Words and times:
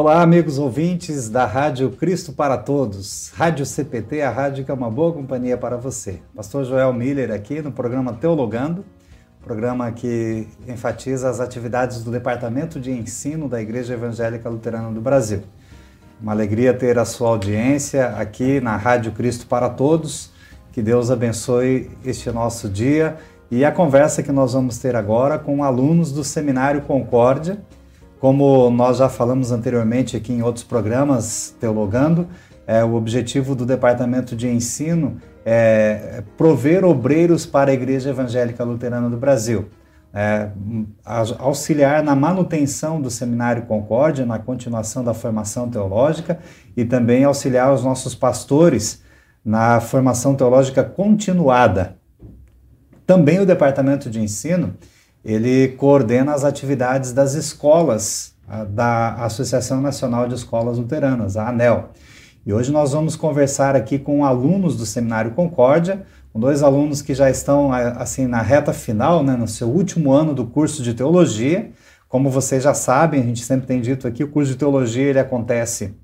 Olá, 0.00 0.22
amigos 0.22 0.60
ouvintes 0.60 1.28
da 1.28 1.44
Rádio 1.44 1.90
Cristo 1.90 2.32
para 2.32 2.56
Todos, 2.56 3.32
Rádio 3.34 3.66
CPT, 3.66 4.22
a 4.22 4.30
rádio 4.30 4.64
que 4.64 4.70
é 4.70 4.74
uma 4.74 4.88
boa 4.88 5.12
companhia 5.12 5.58
para 5.58 5.76
você. 5.76 6.20
Pastor 6.36 6.64
Joel 6.64 6.92
Miller 6.92 7.32
aqui 7.32 7.60
no 7.60 7.72
programa 7.72 8.12
Teologando, 8.12 8.84
programa 9.42 9.90
que 9.90 10.46
enfatiza 10.68 11.28
as 11.28 11.40
atividades 11.40 12.04
do 12.04 12.12
Departamento 12.12 12.78
de 12.78 12.92
Ensino 12.92 13.48
da 13.48 13.60
Igreja 13.60 13.94
Evangélica 13.94 14.48
Luterana 14.48 14.92
do 14.92 15.00
Brasil. 15.00 15.42
Uma 16.22 16.30
alegria 16.30 16.72
ter 16.72 16.96
a 16.96 17.04
sua 17.04 17.30
audiência 17.30 18.10
aqui 18.10 18.60
na 18.60 18.76
Rádio 18.76 19.10
Cristo 19.10 19.48
para 19.48 19.68
Todos. 19.68 20.30
Que 20.70 20.80
Deus 20.80 21.10
abençoe 21.10 21.90
este 22.04 22.30
nosso 22.30 22.68
dia 22.68 23.16
e 23.50 23.64
a 23.64 23.72
conversa 23.72 24.22
que 24.22 24.30
nós 24.30 24.52
vamos 24.52 24.78
ter 24.78 24.94
agora 24.94 25.40
com 25.40 25.64
alunos 25.64 26.12
do 26.12 26.22
Seminário 26.22 26.82
Concórdia 26.82 27.58
como 28.18 28.70
nós 28.70 28.98
já 28.98 29.08
falamos 29.08 29.52
anteriormente 29.52 30.16
aqui 30.16 30.32
em 30.32 30.42
outros 30.42 30.64
programas, 30.64 31.54
Teologando, 31.60 32.28
é, 32.66 32.84
o 32.84 32.94
objetivo 32.94 33.54
do 33.54 33.64
Departamento 33.64 34.36
de 34.36 34.48
Ensino 34.48 35.16
é 35.44 36.22
prover 36.36 36.84
obreiros 36.84 37.46
para 37.46 37.70
a 37.70 37.74
Igreja 37.74 38.10
Evangélica 38.10 38.62
Luterana 38.64 39.08
do 39.08 39.16
Brasil. 39.16 39.70
É, 40.12 40.50
auxiliar 41.38 42.02
na 42.02 42.14
manutenção 42.14 43.00
do 43.00 43.10
Seminário 43.10 43.62
Concórdia, 43.62 44.26
na 44.26 44.38
continuação 44.38 45.04
da 45.04 45.14
formação 45.14 45.68
teológica 45.70 46.38
e 46.76 46.84
também 46.84 47.24
auxiliar 47.24 47.72
os 47.72 47.84
nossos 47.84 48.14
pastores 48.14 49.02
na 49.44 49.80
formação 49.80 50.34
teológica 50.34 50.82
continuada. 50.82 51.96
Também 53.06 53.38
o 53.40 53.46
Departamento 53.46 54.10
de 54.10 54.20
Ensino 54.20 54.74
ele 55.28 55.68
coordena 55.68 56.32
as 56.32 56.42
atividades 56.42 57.12
das 57.12 57.34
escolas 57.34 58.32
da 58.70 59.12
Associação 59.16 59.78
Nacional 59.78 60.26
de 60.26 60.34
Escolas 60.34 60.78
Luteranas, 60.78 61.36
a 61.36 61.50
ANEL. 61.50 61.90
E 62.46 62.52
hoje 62.52 62.72
nós 62.72 62.92
vamos 62.92 63.14
conversar 63.14 63.76
aqui 63.76 63.98
com 63.98 64.24
alunos 64.24 64.74
do 64.74 64.86
Seminário 64.86 65.32
Concórdia, 65.32 66.06
com 66.32 66.40
dois 66.40 66.62
alunos 66.62 67.02
que 67.02 67.12
já 67.12 67.28
estão 67.28 67.70
assim 67.70 68.26
na 68.26 68.40
reta 68.40 68.72
final, 68.72 69.22
né, 69.22 69.36
no 69.36 69.46
seu 69.46 69.68
último 69.68 70.12
ano 70.12 70.32
do 70.32 70.46
curso 70.46 70.82
de 70.82 70.94
teologia. 70.94 71.72
Como 72.08 72.30
vocês 72.30 72.62
já 72.62 72.72
sabem, 72.72 73.20
a 73.20 73.24
gente 73.24 73.44
sempre 73.44 73.66
tem 73.66 73.82
dito 73.82 74.08
aqui, 74.08 74.24
o 74.24 74.30
curso 74.30 74.52
de 74.52 74.56
teologia 74.56 75.04
ele 75.04 75.18
acontece 75.18 75.94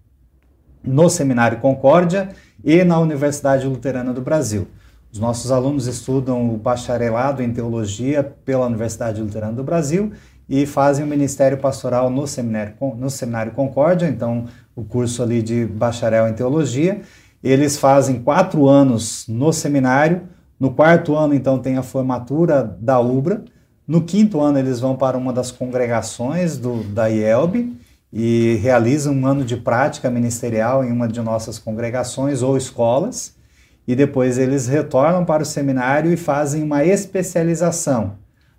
no 0.83 1.09
Seminário 1.09 1.61
Concórdia 1.61 2.29
e 2.63 2.85
na 2.85 2.99
Universidade 2.99 3.67
Luterana 3.67 4.13
do 4.13 4.21
Brasil. 4.21 4.69
Os 5.15 5.21
nossos 5.21 5.53
alunos 5.53 5.87
estudam 5.87 6.53
o 6.53 6.59
bacharelado 6.59 7.41
em 7.41 7.53
teologia 7.53 8.35
pela 8.45 8.67
Universidade 8.67 9.23
Luterana 9.23 9.53
do 9.53 9.63
Brasil 9.63 10.11
e 10.49 10.67
fazem 10.67 11.05
o 11.05 11.09
ministério 11.09 11.57
pastoral 11.57 12.11
no 12.11 12.27
seminário, 12.27 12.75
no 12.99 13.09
seminário 13.09 13.53
Concórdia, 13.53 14.09
então 14.09 14.47
o 14.75 14.83
curso 14.83 15.23
ali 15.23 15.41
de 15.41 15.67
bacharel 15.67 16.27
em 16.27 16.33
teologia. 16.33 17.01
Eles 17.45 17.79
fazem 17.79 18.23
quatro 18.23 18.69
anos 18.69 19.25
no 19.29 19.53
seminário, 19.53 20.23
no 20.59 20.73
quarto 20.73 21.15
ano, 21.15 21.33
então, 21.33 21.61
tem 21.61 21.77
a 21.77 21.83
formatura 21.85 22.77
da 22.81 22.99
UBRA, 22.99 23.45
no 23.87 24.03
quinto 24.03 24.41
ano, 24.41 24.59
eles 24.59 24.81
vão 24.81 24.97
para 24.97 25.17
uma 25.17 25.33
das 25.33 25.53
congregações 25.53 26.59
do, 26.59 26.83
da 26.93 27.07
IELB 27.07 27.73
e 28.13 28.59
realizam 28.61 29.15
um 29.15 29.25
ano 29.29 29.45
de 29.45 29.57
prática 29.59 30.11
ministerial 30.11 30.85
em 30.85 30.91
uma 30.91 31.07
de 31.07 31.21
nossas 31.21 31.57
congregações 31.57 32.43
ou 32.43 32.57
escolas 32.57 33.37
e 33.87 33.95
depois 33.95 34.39
eles 34.39 34.67
retornam 34.67 35.25
para 35.25 35.43
o 35.43 35.47
seminário 35.47 36.13
e 36.13 36.17
fazem 36.17 36.63
uma 36.63 36.85
especialização, 36.85 38.15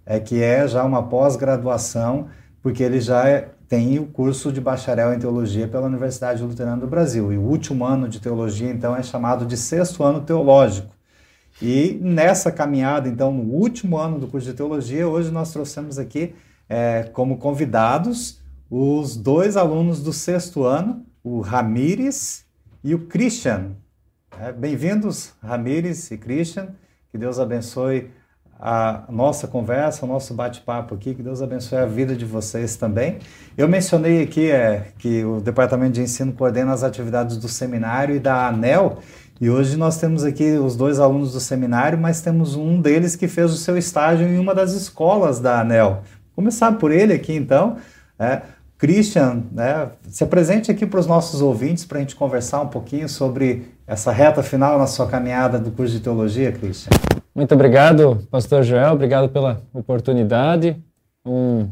é 0.05 0.19
que 0.19 0.41
é 0.41 0.67
já 0.67 0.83
uma 0.83 1.03
pós-graduação, 1.03 2.27
porque 2.61 2.83
eles 2.83 3.05
já 3.05 3.43
têm 3.67 3.97
o 3.99 4.05
curso 4.05 4.51
de 4.51 4.61
bacharel 4.61 5.13
em 5.13 5.19
teologia 5.19 5.67
pela 5.67 5.87
Universidade 5.87 6.43
Luterana 6.43 6.77
do 6.77 6.87
Brasil. 6.87 7.33
E 7.33 7.37
o 7.37 7.41
último 7.41 7.85
ano 7.85 8.08
de 8.08 8.19
teologia, 8.19 8.69
então, 8.69 8.95
é 8.95 9.02
chamado 9.02 9.45
de 9.45 9.58
sexto 9.58 10.03
ano 10.03 10.21
teológico. 10.21 10.93
E 11.61 11.97
nessa 12.02 12.52
caminhada, 12.52 13.08
então, 13.08 13.31
no 13.31 13.43
último 13.53 13.97
ano 13.97 14.19
do 14.19 14.27
curso 14.27 14.47
de 14.47 14.53
teologia, 14.53 15.08
hoje 15.08 15.31
nós 15.31 15.52
trouxemos 15.52 15.97
aqui 15.97 16.35
é, 16.67 17.09
como 17.14 17.37
convidados 17.37 18.41
os 18.69 19.15
dois 19.15 19.55
alunos 19.55 20.03
do 20.03 20.11
sexto 20.11 20.64
ano, 20.64 21.05
o 21.23 21.39
Ramires 21.39 22.45
e 22.83 22.93
o 22.93 23.08
Christian. 23.08 23.71
É, 24.37 24.51
Bem-vindos, 24.51 25.31
Ramires 25.41 26.11
e 26.11 26.17
Christian. 26.17 26.67
Que 27.09 27.17
Deus 27.17 27.39
abençoe 27.39 28.11
a 28.59 29.05
nossa 29.09 29.47
conversa, 29.47 30.05
o 30.05 30.09
nosso 30.09 30.33
bate-papo 30.33 30.93
aqui, 30.93 31.15
que 31.15 31.23
Deus 31.23 31.41
abençoe 31.41 31.77
a 31.77 31.85
vida 31.85 32.13
de 32.15 32.25
vocês 32.25 32.75
também. 32.75 33.19
Eu 33.57 33.69
mencionei 33.69 34.21
aqui 34.21 34.51
é, 34.51 34.87
que 34.97 35.23
o 35.23 35.39
Departamento 35.39 35.93
de 35.93 36.01
Ensino 36.01 36.33
coordena 36.33 36.73
as 36.73 36.83
atividades 36.83 37.37
do 37.37 37.47
seminário 37.47 38.15
e 38.15 38.19
da 38.19 38.47
ANEL, 38.47 38.99
e 39.39 39.49
hoje 39.49 39.77
nós 39.77 39.97
temos 39.99 40.25
aqui 40.25 40.57
os 40.57 40.75
dois 40.75 40.99
alunos 40.99 41.31
do 41.31 41.39
seminário, 41.39 41.97
mas 41.97 42.21
temos 42.21 42.55
um 42.55 42.81
deles 42.81 43.15
que 43.15 43.29
fez 43.29 43.52
o 43.52 43.57
seu 43.57 43.77
estágio 43.77 44.27
em 44.27 44.37
uma 44.37 44.53
das 44.53 44.73
escolas 44.73 45.39
da 45.39 45.61
ANEL. 45.61 46.03
Vou 46.35 46.43
começar 46.43 46.73
por 46.73 46.91
ele 46.91 47.13
aqui 47.13 47.33
então. 47.33 47.77
É, 48.17 48.41
Christian, 48.77 49.43
né, 49.52 49.89
se 50.09 50.23
apresente 50.23 50.69
aqui 50.69 50.86
para 50.86 50.99
os 50.99 51.08
nossos 51.08 51.41
ouvintes 51.41 51.86
para 51.86 51.97
a 51.97 52.02
gente 52.02 52.15
conversar 52.15 52.61
um 52.61 52.67
pouquinho 52.67 53.08
sobre 53.08 53.67
essa 53.87 54.11
reta 54.11 54.43
final 54.43 54.77
na 54.77 54.87
sua 54.87 55.08
caminhada 55.08 55.58
do 55.58 55.71
curso 55.71 55.93
de 55.93 56.02
teologia, 56.02 56.52
Christian. 56.52 56.91
Muito 57.33 57.53
obrigado, 57.53 58.27
Pastor 58.30 58.64
Joel, 58.64 58.93
obrigado 58.93 59.30
pela 59.30 59.61
oportunidade. 59.73 60.77
Um, 61.25 61.69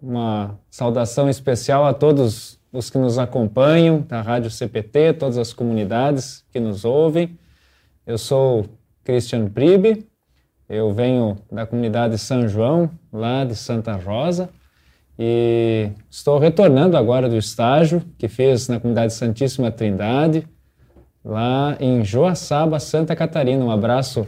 uma 0.00 0.58
saudação 0.70 1.28
especial 1.28 1.84
a 1.84 1.92
todos 1.92 2.58
os 2.72 2.90
que 2.90 2.98
nos 2.98 3.18
acompanham 3.18 4.00
da 4.00 4.20
Rádio 4.20 4.50
CPT, 4.50 5.14
todas 5.14 5.38
as 5.38 5.52
comunidades 5.52 6.44
que 6.50 6.60
nos 6.60 6.84
ouvem. 6.84 7.38
Eu 8.06 8.18
sou 8.18 8.66
Christian 9.04 9.48
Pribe, 9.48 10.06
eu 10.68 10.92
venho 10.92 11.38
da 11.50 11.66
comunidade 11.66 12.18
São 12.18 12.48
João, 12.48 12.90
lá 13.12 13.44
de 13.44 13.54
Santa 13.54 13.94
Rosa. 13.94 14.50
E 15.18 15.90
estou 16.10 16.38
retornando 16.38 16.96
agora 16.96 17.28
do 17.28 17.36
estágio 17.36 18.02
que 18.18 18.28
fez 18.28 18.68
na 18.68 18.78
comunidade 18.78 19.14
Santíssima 19.14 19.70
Trindade, 19.70 20.46
lá 21.24 21.76
em 21.80 22.04
Joaçaba, 22.04 22.78
Santa 22.78 23.16
Catarina. 23.16 23.64
Um 23.64 23.70
abraço 23.70 24.26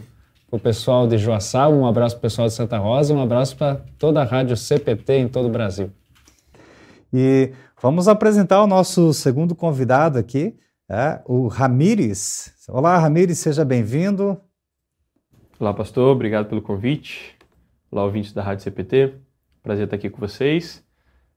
para 0.49 0.57
o 0.57 0.61
pessoal 0.61 1.07
de 1.07 1.19
Joaçaba, 1.19 1.75
um 1.75 1.87
abraço 1.87 2.15
para 2.17 2.21
o 2.21 2.23
pessoal 2.23 2.49
de 2.49 2.55
Santa 2.55 2.79
Rosa, 2.79 3.13
um 3.13 3.21
abraço 3.21 3.55
para 3.57 3.83
toda 3.99 4.23
a 4.23 4.25
rádio 4.25 4.57
CPT 4.57 5.13
em 5.15 5.29
todo 5.29 5.47
o 5.47 5.51
Brasil. 5.51 5.91
E 7.13 7.53
vamos 7.83 8.09
apresentar 8.09 8.63
o 8.63 8.67
nosso 8.67 9.13
segundo 9.13 9.55
convidado 9.55 10.19
aqui, 10.19 10.57
é, 10.89 11.21
o 11.27 11.49
Ramires. 11.49 12.55
Olá, 12.67 12.99
Ramires, 12.99 13.39
seja 13.39 13.63
bem-vindo. 13.63 14.41
Olá, 15.61 15.75
pastor, 15.75 16.09
obrigado 16.15 16.49
pelo 16.49 16.63
convite. 16.63 17.37
Olá, 17.91 18.05
ouvintes 18.05 18.33
da 18.33 18.43
Rádio 18.43 18.65
CPT. 18.65 19.28
Prazer 19.69 19.85
estar 19.85 19.97
aqui 19.97 20.09
com 20.09 20.19
vocês. 20.19 20.83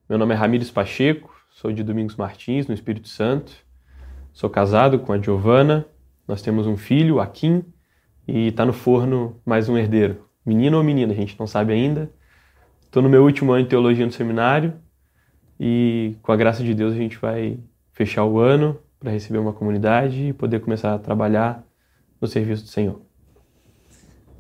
Meu 0.07 0.17
nome 0.17 0.33
é 0.33 0.37
Ramires 0.37 0.71
Pacheco, 0.71 1.35
sou 1.49 1.69
de 1.69 1.83
Domingos 1.83 2.15
Martins, 2.15 2.65
no 2.65 2.73
Espírito 2.73 3.09
Santo. 3.09 3.51
Sou 4.31 4.49
casado 4.49 4.99
com 4.99 5.11
a 5.11 5.19
Giovana, 5.19 5.85
nós 6.25 6.41
temos 6.41 6.65
um 6.65 6.77
filho, 6.77 7.19
Akin, 7.19 7.61
e 8.25 8.47
está 8.47 8.65
no 8.65 8.71
forno 8.71 9.37
mais 9.45 9.67
um 9.67 9.77
herdeiro. 9.77 10.29
Menino 10.45 10.77
ou 10.77 10.83
menina, 10.83 11.11
a 11.11 11.15
gente 11.15 11.37
não 11.37 11.45
sabe 11.45 11.73
ainda. 11.73 12.09
Estou 12.85 13.03
no 13.03 13.09
meu 13.09 13.21
último 13.21 13.51
ano 13.51 13.63
de 13.63 13.69
teologia 13.69 14.05
no 14.05 14.13
seminário 14.13 14.75
e, 15.59 16.15
com 16.21 16.31
a 16.31 16.37
graça 16.37 16.63
de 16.63 16.73
Deus, 16.73 16.93
a 16.93 16.97
gente 16.97 17.17
vai 17.17 17.59
fechar 17.91 18.23
o 18.23 18.39
ano 18.39 18.79
para 18.97 19.11
receber 19.11 19.39
uma 19.39 19.51
comunidade 19.51 20.29
e 20.29 20.31
poder 20.31 20.61
começar 20.61 20.93
a 20.93 20.99
trabalhar 20.99 21.67
no 22.21 22.29
serviço 22.29 22.63
do 22.63 22.69
Senhor. 22.69 23.01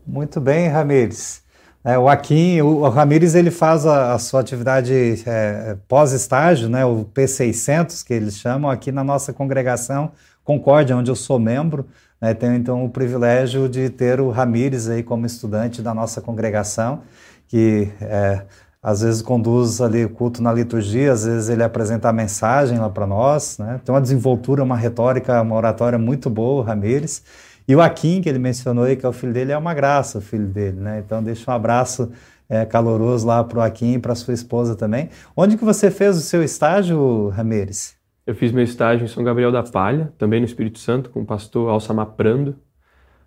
Muito 0.07 0.39
bem, 0.39 0.69
Ramires. 0.69 1.43
É, 1.83 1.97
o 1.97 2.07
Aquim, 2.07 2.61
o, 2.61 2.81
o 2.81 2.89
Ramires, 2.89 3.33
ele 3.33 3.49
faz 3.49 3.85
a, 3.85 4.13
a 4.13 4.19
sua 4.19 4.39
atividade 4.41 5.23
é, 5.25 5.75
pós-estágio, 5.87 6.69
né, 6.69 6.85
o 6.85 7.05
P600, 7.05 8.05
que 8.05 8.13
eles 8.13 8.37
chamam, 8.37 8.69
aqui 8.69 8.91
na 8.91 9.03
nossa 9.03 9.33
congregação 9.33 10.11
Concórdia, 10.43 10.97
onde 10.97 11.09
eu 11.09 11.15
sou 11.15 11.39
membro. 11.39 11.85
Né, 12.19 12.33
tenho 12.33 12.53
então 12.53 12.85
o 12.85 12.89
privilégio 12.89 13.67
de 13.67 13.89
ter 13.89 14.19
o 14.19 14.29
Ramires 14.29 14.87
aí 14.89 15.01
como 15.01 15.25
estudante 15.25 15.81
da 15.81 15.93
nossa 15.93 16.21
congregação, 16.21 17.01
que 17.47 17.91
é, 17.99 18.43
às 18.81 19.01
vezes 19.01 19.21
conduz 19.21 19.81
ali 19.81 20.05
o 20.05 20.09
culto 20.09 20.41
na 20.41 20.53
liturgia, 20.53 21.11
às 21.13 21.25
vezes 21.25 21.49
ele 21.49 21.63
apresenta 21.63 22.09
a 22.09 22.13
mensagem 22.13 22.77
lá 22.79 22.89
para 22.89 23.07
nós. 23.07 23.57
Né, 23.57 23.79
tem 23.83 23.93
uma 23.93 24.01
desenvoltura, 24.01 24.63
uma 24.63 24.77
retórica, 24.77 25.41
uma 25.41 25.55
oratória 25.55 25.97
muito 25.97 26.29
boa, 26.29 26.61
o 26.61 26.65
Ramires. 26.65 27.23
E 27.67 27.75
o 27.75 27.81
Akin, 27.81 28.21
que 28.21 28.29
ele 28.29 28.39
mencionou 28.39 28.83
aí, 28.83 28.95
que 28.95 29.05
é 29.05 29.09
o 29.09 29.13
filho 29.13 29.33
dele, 29.33 29.51
é 29.51 29.57
uma 29.57 29.73
graça 29.73 30.17
o 30.17 30.21
filho 30.21 30.47
dele, 30.47 30.79
né? 30.79 31.01
Então 31.05 31.23
deixa 31.23 31.49
um 31.49 31.53
abraço 31.53 32.11
é, 32.49 32.65
caloroso 32.65 33.25
lá 33.25 33.43
para 33.43 33.59
o 33.59 33.61
Akin 33.61 33.93
e 33.93 33.99
para 33.99 34.15
sua 34.15 34.33
esposa 34.33 34.75
também. 34.75 35.09
Onde 35.35 35.57
que 35.57 35.63
você 35.63 35.89
fez 35.89 36.17
o 36.17 36.21
seu 36.21 36.43
estágio, 36.43 37.29
Ramires? 37.29 37.95
Eu 38.25 38.35
fiz 38.35 38.51
meu 38.51 38.63
estágio 38.63 39.05
em 39.05 39.07
São 39.07 39.23
Gabriel 39.23 39.51
da 39.51 39.63
Palha, 39.63 40.13
também 40.17 40.39
no 40.39 40.45
Espírito 40.45 40.79
Santo, 40.79 41.09
com 41.09 41.21
o 41.21 41.25
pastor 41.25 41.69
Alçamar 41.69 42.07
Prando. 42.07 42.55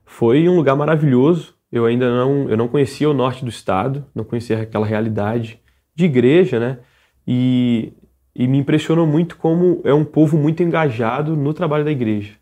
Foi 0.05 0.49
um 0.49 0.57
lugar 0.57 0.77
maravilhoso. 0.77 1.55
Eu 1.71 1.87
ainda 1.87 2.09
não, 2.09 2.49
eu 2.49 2.57
não 2.57 2.69
conhecia 2.69 3.11
o 3.11 3.15
norte 3.15 3.45
do 3.45 3.51
estado, 3.51 4.05
não 4.15 4.23
conhecia 4.23 4.63
aquela 4.63 4.87
realidade 4.87 5.61
de 5.95 6.05
igreja, 6.05 6.61
né? 6.61 6.79
E 7.27 7.93
e 8.35 8.49
me 8.49 8.59
impressionou 8.59 9.07
muito 9.07 9.37
como 9.37 9.81
é 9.85 9.95
um 9.95 10.05
povo 10.05 10.37
muito 10.37 10.63
engajado 10.63 11.37
no 11.37 11.55
trabalho 11.55 11.85
da 11.85 11.93
igreja. 11.93 12.35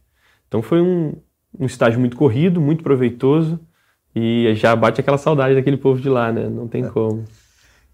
Então 0.48 0.62
foi 0.62 0.80
um, 0.80 1.14
um 1.58 1.66
estágio 1.66 2.00
muito 2.00 2.16
corrido, 2.16 2.60
muito 2.60 2.82
proveitoso 2.82 3.60
e 4.14 4.52
já 4.54 4.74
bate 4.76 5.00
aquela 5.00 5.18
saudade 5.18 5.54
daquele 5.54 5.76
povo 5.76 6.00
de 6.00 6.08
lá, 6.08 6.30
né? 6.32 6.48
Não 6.48 6.68
tem 6.68 6.84
é. 6.84 6.88
como. 6.88 7.24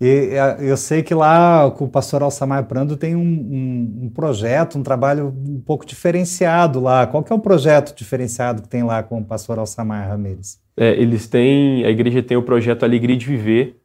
E 0.00 0.30
eu 0.60 0.76
sei 0.76 1.02
que 1.02 1.12
lá 1.12 1.68
com 1.72 1.86
o 1.86 1.88
pastor 1.88 2.22
Alçamar 2.22 2.64
Prando 2.66 2.96
tem 2.96 3.16
um, 3.16 3.20
um, 3.20 4.00
um, 4.04 4.10
projeto, 4.10 4.78
um 4.78 4.82
trabalho 4.82 5.26
um 5.26 5.60
pouco 5.60 5.84
diferenciado 5.84 6.78
lá. 6.78 7.04
Qual 7.06 7.22
que 7.22 7.32
é 7.32 7.36
o 7.36 7.40
projeto 7.40 7.96
diferenciado 7.96 8.62
que 8.62 8.68
tem 8.68 8.84
lá 8.84 9.02
com 9.02 9.18
o 9.18 9.24
pastor 9.24 9.58
Alçamar 9.58 10.08
Ramirez? 10.08 10.60
É, 10.76 10.92
eles 10.92 11.26
têm, 11.26 11.84
a 11.84 11.90
igreja 11.90 12.22
tem 12.22 12.36
o 12.36 12.42
projeto 12.42 12.84
Alegria 12.84 13.16
de 13.16 13.26
Viver, 13.26 13.80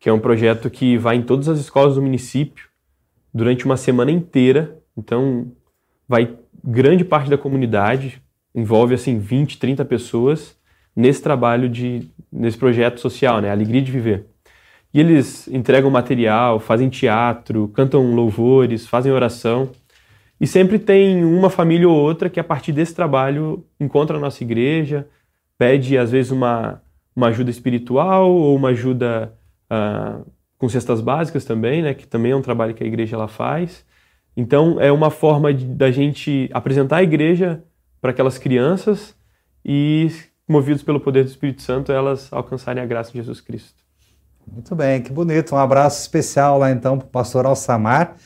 que 0.00 0.08
é 0.08 0.12
um 0.12 0.18
projeto 0.18 0.68
que 0.68 0.98
vai 0.98 1.14
em 1.14 1.22
todas 1.22 1.48
as 1.48 1.60
escolas 1.60 1.94
do 1.94 2.02
município 2.02 2.66
durante 3.32 3.64
uma 3.64 3.76
semana 3.76 4.10
inteira. 4.10 4.78
Então, 4.96 5.52
vai 6.08 6.36
grande 6.64 7.04
parte 7.04 7.30
da 7.30 7.38
comunidade, 7.38 8.21
envolve 8.54 8.94
assim 8.94 9.18
20, 9.18 9.58
30 9.58 9.84
pessoas 9.84 10.56
nesse 10.94 11.22
trabalho 11.22 11.68
de 11.68 12.10
nesse 12.30 12.56
projeto 12.58 13.00
social, 13.00 13.40
né, 13.40 13.50
Alegria 13.50 13.82
de 13.82 13.92
Viver. 13.92 14.26
E 14.94 15.00
eles 15.00 15.48
entregam 15.48 15.90
material, 15.90 16.60
fazem 16.60 16.88
teatro, 16.88 17.68
cantam 17.68 18.14
louvores, 18.14 18.86
fazem 18.86 19.10
oração. 19.10 19.70
E 20.38 20.46
sempre 20.46 20.78
tem 20.78 21.24
uma 21.24 21.48
família 21.48 21.88
ou 21.88 21.96
outra 21.96 22.28
que, 22.28 22.38
a 22.38 22.44
partir 22.44 22.72
desse 22.72 22.94
trabalho, 22.94 23.64
encontra 23.80 24.16
a 24.18 24.20
nossa 24.20 24.42
igreja, 24.44 25.08
pede, 25.56 25.96
às 25.96 26.10
vezes, 26.10 26.30
uma, 26.30 26.82
uma 27.16 27.28
ajuda 27.28 27.50
espiritual 27.50 28.30
ou 28.30 28.54
uma 28.54 28.70
ajuda 28.70 29.32
uh, 29.72 30.30
com 30.58 30.68
cestas 30.68 31.00
básicas 31.00 31.44
também, 31.44 31.82
né, 31.82 31.94
que 31.94 32.06
também 32.06 32.32
é 32.32 32.36
um 32.36 32.42
trabalho 32.42 32.74
que 32.74 32.84
a 32.84 32.86
igreja 32.86 33.16
ela 33.16 33.28
faz. 33.28 33.86
Então, 34.36 34.78
é 34.80 34.92
uma 34.92 35.10
forma 35.10 35.54
de, 35.54 35.64
da 35.64 35.90
gente 35.90 36.50
apresentar 36.52 36.98
a 36.98 37.02
igreja 37.02 37.62
para 38.02 38.10
aquelas 38.10 38.36
crianças 38.36 39.14
e, 39.64 40.10
movidos 40.48 40.82
pelo 40.82 41.00
poder 41.00 41.22
do 41.22 41.30
Espírito 41.30 41.62
Santo, 41.62 41.92
elas 41.92 42.28
alcançarem 42.32 42.82
a 42.82 42.86
graça 42.86 43.12
de 43.12 43.18
Jesus 43.18 43.40
Cristo. 43.40 43.80
Muito 44.44 44.74
bem, 44.74 45.00
que 45.00 45.12
bonito. 45.12 45.54
Um 45.54 45.58
abraço 45.58 46.00
especial 46.00 46.58
lá 46.58 46.72
então 46.72 46.98
para 46.98 47.06
o 47.06 47.10
pastor 47.10 47.46
Alçamar 47.46 48.16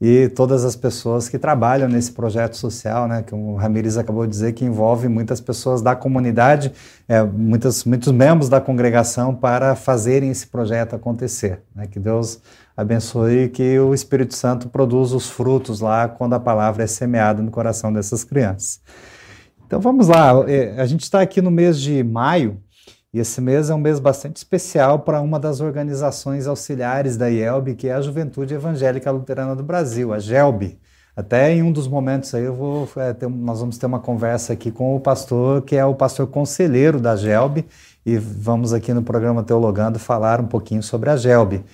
e 0.00 0.28
todas 0.30 0.64
as 0.64 0.74
pessoas 0.74 1.28
que 1.28 1.38
trabalham 1.38 1.86
nesse 1.86 2.12
projeto 2.12 2.56
social, 2.56 3.06
né, 3.06 3.22
que 3.22 3.34
o 3.34 3.54
Ramires 3.56 3.98
acabou 3.98 4.24
de 4.24 4.30
dizer 4.30 4.52
que 4.52 4.64
envolve 4.64 5.06
muitas 5.06 5.38
pessoas 5.40 5.82
da 5.82 5.94
comunidade, 5.94 6.72
é, 7.06 7.22
muitas, 7.22 7.84
muitos 7.84 8.10
membros 8.12 8.48
da 8.48 8.60
congregação 8.60 9.34
para 9.34 9.74
fazerem 9.74 10.30
esse 10.30 10.46
projeto 10.46 10.96
acontecer. 10.96 11.60
Né, 11.74 11.86
que 11.86 11.98
Deus 11.98 12.40
abençoe 12.74 13.44
e 13.44 13.48
que 13.50 13.78
o 13.78 13.92
Espírito 13.92 14.34
Santo 14.34 14.68
produza 14.70 15.14
os 15.14 15.28
frutos 15.28 15.80
lá 15.80 16.08
quando 16.08 16.34
a 16.34 16.40
palavra 16.40 16.84
é 16.84 16.86
semeada 16.86 17.42
no 17.42 17.50
coração 17.50 17.92
dessas 17.92 18.24
crianças. 18.24 18.80
Então 19.66 19.80
vamos 19.80 20.06
lá, 20.06 20.32
é, 20.48 20.80
a 20.80 20.86
gente 20.86 21.02
está 21.02 21.20
aqui 21.20 21.42
no 21.42 21.50
mês 21.50 21.80
de 21.80 22.04
maio 22.04 22.62
e 23.12 23.18
esse 23.18 23.40
mês 23.40 23.68
é 23.68 23.74
um 23.74 23.78
mês 23.78 23.98
bastante 23.98 24.36
especial 24.36 25.00
para 25.00 25.20
uma 25.20 25.40
das 25.40 25.60
organizações 25.60 26.46
auxiliares 26.46 27.16
da 27.16 27.26
IELB, 27.26 27.74
que 27.74 27.88
é 27.88 27.94
a 27.94 28.00
Juventude 28.00 28.54
Evangélica 28.54 29.10
Luterana 29.10 29.56
do 29.56 29.64
Brasil, 29.64 30.12
a 30.12 30.20
GELB. 30.20 30.78
Até 31.16 31.52
em 31.52 31.64
um 31.64 31.72
dos 31.72 31.88
momentos 31.88 32.32
aí 32.32 32.44
eu 32.44 32.54
vou, 32.54 32.88
é, 32.96 33.12
ter, 33.12 33.28
nós 33.28 33.58
vamos 33.58 33.76
ter 33.76 33.86
uma 33.86 33.98
conversa 33.98 34.52
aqui 34.52 34.70
com 34.70 34.94
o 34.94 35.00
pastor, 35.00 35.62
que 35.62 35.74
é 35.74 35.84
o 35.84 35.96
pastor 35.96 36.28
conselheiro 36.28 37.00
da 37.00 37.16
GELB, 37.16 37.66
e 38.04 38.16
vamos 38.18 38.72
aqui 38.72 38.94
no 38.94 39.02
programa 39.02 39.42
Teologando 39.42 39.98
falar 39.98 40.40
um 40.40 40.46
pouquinho 40.46 40.82
sobre 40.82 41.10
a 41.10 41.16
GELB. 41.16 41.64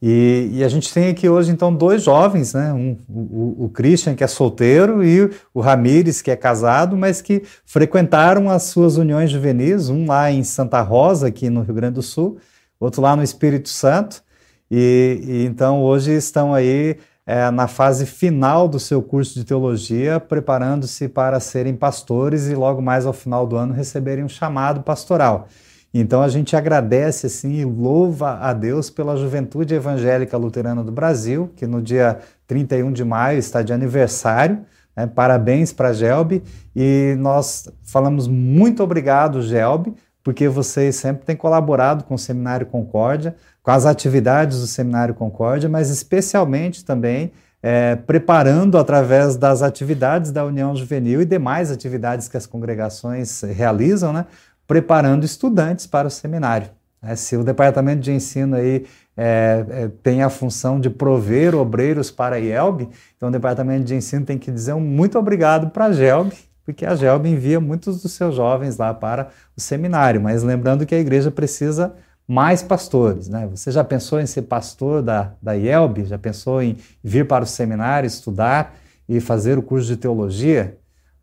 E, 0.00 0.50
e, 0.52 0.64
a 0.64 0.68
gente 0.68 0.92
tem 0.94 1.08
aqui 1.08 1.28
hoje, 1.28 1.50
então, 1.50 1.74
dois 1.74 2.04
jovens, 2.04 2.54
né? 2.54 2.72
Um, 2.72 2.96
o, 3.08 3.64
o, 3.64 3.68
Christian, 3.68 4.14
que 4.14 4.22
é 4.22 4.28
solteiro, 4.28 5.04
e 5.04 5.28
o 5.52 5.60
Ramires, 5.60 6.22
que 6.22 6.30
é 6.30 6.36
casado, 6.36 6.96
mas 6.96 7.20
que 7.20 7.42
frequentaram 7.66 8.48
as 8.48 8.64
suas 8.64 8.96
uniões 8.96 9.28
juvenis, 9.28 9.88
um 9.88 10.06
lá 10.06 10.30
em 10.30 10.44
Santa 10.44 10.80
Rosa, 10.82 11.26
aqui 11.26 11.50
no 11.50 11.62
Rio 11.62 11.74
Grande 11.74 11.94
do 11.94 12.02
Sul, 12.02 12.38
outro 12.78 13.02
lá 13.02 13.16
no 13.16 13.24
Espírito 13.24 13.68
Santo. 13.68 14.22
E, 14.70 15.20
e 15.26 15.44
então, 15.46 15.82
hoje 15.82 16.12
estão 16.12 16.54
aí 16.54 16.96
é, 17.26 17.50
na 17.50 17.66
fase 17.66 18.06
final 18.06 18.68
do 18.68 18.78
seu 18.78 19.02
curso 19.02 19.34
de 19.34 19.44
teologia, 19.44 20.20
preparando-se 20.20 21.08
para 21.08 21.40
serem 21.40 21.74
pastores 21.74 22.46
e 22.46 22.54
logo 22.54 22.80
mais 22.80 23.04
ao 23.04 23.12
final 23.12 23.46
do 23.46 23.56
ano 23.56 23.74
receberem 23.74 24.24
um 24.24 24.28
chamado 24.28 24.82
pastoral. 24.82 25.48
Então 25.92 26.22
a 26.22 26.28
gente 26.28 26.54
agradece 26.54 27.26
assim 27.26 27.54
e 27.54 27.64
louva 27.64 28.38
a 28.40 28.52
Deus 28.52 28.90
pela 28.90 29.16
Juventude 29.16 29.74
Evangélica 29.74 30.36
Luterana 30.36 30.84
do 30.84 30.92
Brasil, 30.92 31.50
que 31.56 31.66
no 31.66 31.80
dia 31.80 32.18
31 32.46 32.92
de 32.92 33.04
maio 33.04 33.38
está 33.38 33.62
de 33.62 33.72
aniversário. 33.72 34.60
Né? 34.94 35.06
Parabéns 35.06 35.72
para 35.72 35.88
a 35.88 35.92
Gelbe 35.92 36.42
e 36.76 37.14
nós 37.18 37.68
falamos 37.82 38.28
muito 38.28 38.82
obrigado, 38.82 39.40
Gelbe, 39.42 39.94
porque 40.22 40.46
vocês 40.46 40.96
sempre 40.96 41.24
têm 41.24 41.36
colaborado 41.36 42.04
com 42.04 42.14
o 42.14 42.18
Seminário 42.18 42.66
Concórdia, 42.66 43.34
com 43.62 43.70
as 43.70 43.86
atividades 43.86 44.60
do 44.60 44.66
Seminário 44.66 45.14
Concórdia, 45.14 45.68
mas 45.68 45.88
especialmente 45.88 46.84
também 46.84 47.32
é, 47.62 47.96
preparando 47.96 48.78
através 48.78 49.36
das 49.36 49.62
atividades 49.62 50.30
da 50.30 50.44
União 50.44 50.76
Juvenil 50.76 51.22
e 51.22 51.24
demais 51.24 51.70
atividades 51.70 52.28
que 52.28 52.36
as 52.36 52.46
congregações 52.46 53.42
realizam, 53.42 54.12
né, 54.12 54.26
preparando 54.68 55.24
estudantes 55.24 55.86
para 55.86 56.06
o 56.06 56.10
seminário. 56.10 56.68
É, 57.02 57.16
se 57.16 57.36
o 57.36 57.42
departamento 57.42 58.00
de 58.02 58.12
ensino 58.12 58.54
aí 58.54 58.84
é, 59.16 59.64
é, 59.70 59.88
tem 60.02 60.22
a 60.22 60.28
função 60.28 60.78
de 60.78 60.90
prover 60.90 61.54
obreiros 61.54 62.10
para 62.10 62.36
a 62.36 62.38
IELB, 62.38 62.88
então 63.16 63.28
o 63.28 63.32
departamento 63.32 63.84
de 63.84 63.94
ensino 63.94 64.24
tem 64.24 64.36
que 64.36 64.50
dizer 64.50 64.74
um 64.74 64.80
muito 64.80 65.18
obrigado 65.18 65.70
para 65.70 65.86
a 65.86 65.92
GELB, 65.92 66.32
porque 66.64 66.84
a 66.84 66.94
GELB 66.94 67.30
envia 67.30 67.58
muitos 67.58 68.02
dos 68.02 68.12
seus 68.12 68.34
jovens 68.34 68.76
lá 68.76 68.92
para 68.92 69.30
o 69.56 69.60
seminário. 69.60 70.20
Mas 70.20 70.42
lembrando 70.42 70.84
que 70.84 70.94
a 70.94 70.98
igreja 70.98 71.30
precisa 71.30 71.94
mais 72.26 72.62
pastores. 72.62 73.26
Né? 73.26 73.48
Você 73.50 73.72
já 73.72 73.82
pensou 73.82 74.20
em 74.20 74.26
ser 74.26 74.42
pastor 74.42 75.00
da, 75.00 75.32
da 75.40 75.54
IELB? 75.54 76.04
Já 76.04 76.18
pensou 76.18 76.62
em 76.62 76.76
vir 77.02 77.26
para 77.26 77.44
o 77.44 77.46
seminário, 77.46 78.06
estudar 78.06 78.76
e 79.08 79.18
fazer 79.18 79.56
o 79.56 79.62
curso 79.62 79.86
de 79.86 79.96
teologia? 79.96 80.76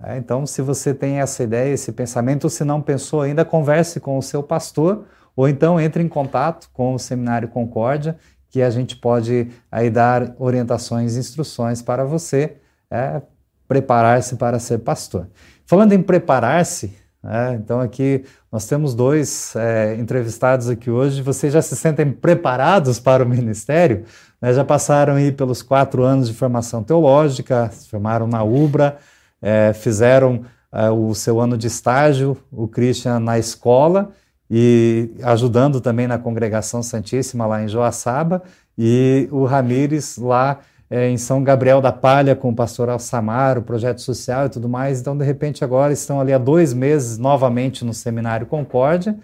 É, 0.03 0.17
então, 0.17 0.45
se 0.45 0.61
você 0.61 0.93
tem 0.93 1.19
essa 1.19 1.43
ideia, 1.43 1.73
esse 1.73 1.91
pensamento, 1.91 2.45
ou 2.45 2.49
se 2.49 2.63
não 2.63 2.81
pensou 2.81 3.21
ainda, 3.21 3.45
converse 3.45 3.99
com 3.99 4.17
o 4.17 4.21
seu 4.21 4.43
pastor, 4.43 5.05
ou 5.35 5.47
então 5.47 5.79
entre 5.79 6.03
em 6.03 6.07
contato 6.07 6.69
com 6.73 6.93
o 6.93 6.99
Seminário 6.99 7.47
Concórdia, 7.47 8.17
que 8.49 8.61
a 8.61 8.69
gente 8.69 8.95
pode 8.95 9.49
aí 9.71 9.89
dar 9.89 10.33
orientações 10.37 11.15
e 11.15 11.19
instruções 11.19 11.81
para 11.81 12.05
você 12.05 12.57
é, 12.89 13.21
preparar-se 13.67 14.35
para 14.35 14.59
ser 14.59 14.79
pastor. 14.79 15.27
Falando 15.65 15.93
em 15.93 16.01
preparar-se, 16.01 16.95
é, 17.23 17.55
então 17.55 17.81
aqui 17.81 18.23
nós 18.51 18.67
temos 18.67 18.93
dois 18.93 19.55
é, 19.55 19.95
entrevistados 19.95 20.69
aqui 20.69 20.89
hoje. 20.89 21.21
Vocês 21.21 21.51
já 21.51 21.61
se 21.61 21.75
sentem 21.75 22.11
preparados 22.11 22.99
para 22.99 23.23
o 23.23 23.27
ministério? 23.27 24.05
Né, 24.41 24.53
já 24.53 24.63
passaram 24.63 25.15
aí 25.15 25.31
pelos 25.31 25.61
quatro 25.61 26.03
anos 26.03 26.27
de 26.27 26.33
formação 26.33 26.83
teológica, 26.83 27.69
se 27.73 27.89
formaram 27.89 28.27
na 28.27 28.43
UBRA, 28.43 28.97
é, 29.45 29.73
fizeram 29.73 30.43
é, 30.73 30.89
o 30.89 31.13
seu 31.13 31.39
ano 31.39 31.55
de 31.55 31.67
estágio, 31.67 32.35
o 32.51 32.67
Christian 32.67 33.19
na 33.19 33.37
escola 33.37 34.09
e 34.49 35.11
ajudando 35.21 35.79
também 35.79 36.07
na 36.07 36.17
congregação 36.17 36.81
Santíssima 36.81 37.45
lá 37.45 37.63
em 37.63 37.67
Joaçaba 37.67 38.41
e 38.75 39.29
o 39.31 39.45
Ramires 39.45 40.17
lá 40.17 40.61
é, 40.89 41.09
em 41.09 41.17
São 41.17 41.43
Gabriel 41.43 41.79
da 41.79 41.91
Palha 41.91 42.35
com 42.35 42.49
o 42.49 42.55
pastor 42.55 42.89
Alçamar, 42.89 43.59
o 43.59 43.61
projeto 43.61 44.01
social 44.01 44.47
e 44.47 44.49
tudo 44.49 44.67
mais. 44.67 44.99
Então, 44.99 45.15
de 45.15 45.23
repente, 45.23 45.63
agora 45.63 45.93
estão 45.93 46.19
ali 46.19 46.33
há 46.33 46.39
dois 46.39 46.73
meses 46.73 47.19
novamente 47.19 47.85
no 47.85 47.93
Seminário 47.93 48.47
Concórdia 48.47 49.15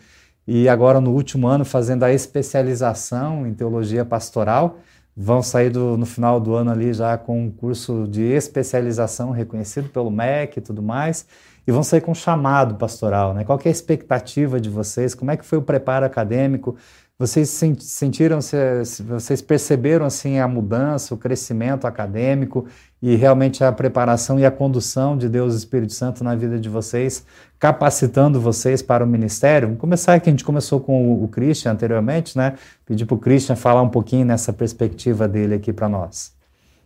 e 0.48 0.70
agora 0.70 1.01
no 1.01 1.12
último 1.12 1.48
ano 1.48 1.66
fazendo 1.66 2.04
a 2.04 2.13
especialização 2.13 3.48
em 3.48 3.56
teologia 3.56 4.06
pastoral 4.06 4.78
vão 5.15 5.41
sair 5.41 5.70
do, 5.70 5.98
no 5.98 6.06
final 6.06 6.39
do 6.39 6.53
ano 6.56 6.72
ali 6.72 6.94
já 6.94 7.18
com 7.18 7.46
um 7.46 7.51
curso 7.51 8.08
de 8.08 8.24
especialização 8.24 9.32
reconhecido 9.32 9.89
pelo 9.89 10.10
MEC 10.10 10.60
e 10.60 10.62
tudo 10.62 10.82
mais, 10.82 11.25
e 11.65 11.72
vão 11.72 11.84
sair 11.84 12.01
com 12.01 12.12
um 12.12 12.15
chamado 12.15 12.75
pastoral, 12.75 13.34
né? 13.34 13.44
Qual 13.44 13.60
é 13.63 13.68
a 13.68 13.72
expectativa 13.72 14.60
de 14.60 14.70
vocês? 14.70 15.13
Como 15.13 15.30
é 15.30 15.38
que 15.38 15.46
foi 15.46 15.58
o 15.58 15.62
preparo 15.62 16.06
acadêmico? 16.06 16.75
Vocês 17.22 17.50
sentiram, 17.78 18.40
vocês 19.08 19.44
perceberam 19.44 20.08
assim 20.08 20.40
a 20.40 20.48
mudança, 20.48 21.13
o 21.13 21.18
crescimento 21.18 21.86
acadêmico 21.86 22.66
e 23.00 23.16
realmente 23.16 23.63
a 23.63 23.72
preparação 23.72 24.40
e 24.40 24.46
a 24.46 24.50
condução 24.50 25.16
de 25.16 25.30
Deus 25.30 25.54
e 25.54 25.58
Espírito 25.58 25.94
Santo 25.94 26.24
na 26.24 26.34
vida 26.34 26.58
de 26.58 26.68
vocês, 26.68 27.24
capacitando 27.60 28.42
vocês 28.42 28.82
para 28.82 29.04
o 29.04 29.08
ministério? 29.08 29.68
Vamos 29.68 29.80
começar 29.80 30.16
aqui, 30.16 30.30
a 30.30 30.32
gente 30.32 30.44
começou 30.44 30.80
com 30.80 31.24
o 31.24 31.28
Christian 31.28 31.74
anteriormente, 31.74 32.36
né? 32.36 32.56
Pedir 32.88 33.06
para 33.06 33.13
o 33.13 33.20
Christian 33.20 33.56
falar 33.56 33.84
um 33.84 33.90
pouquinho 33.90 34.25
nessa 34.25 34.51
perspectiva 34.51 35.28
dele 35.28 35.54
aqui 35.54 35.72
para 35.72 35.88
nós. 35.88 36.34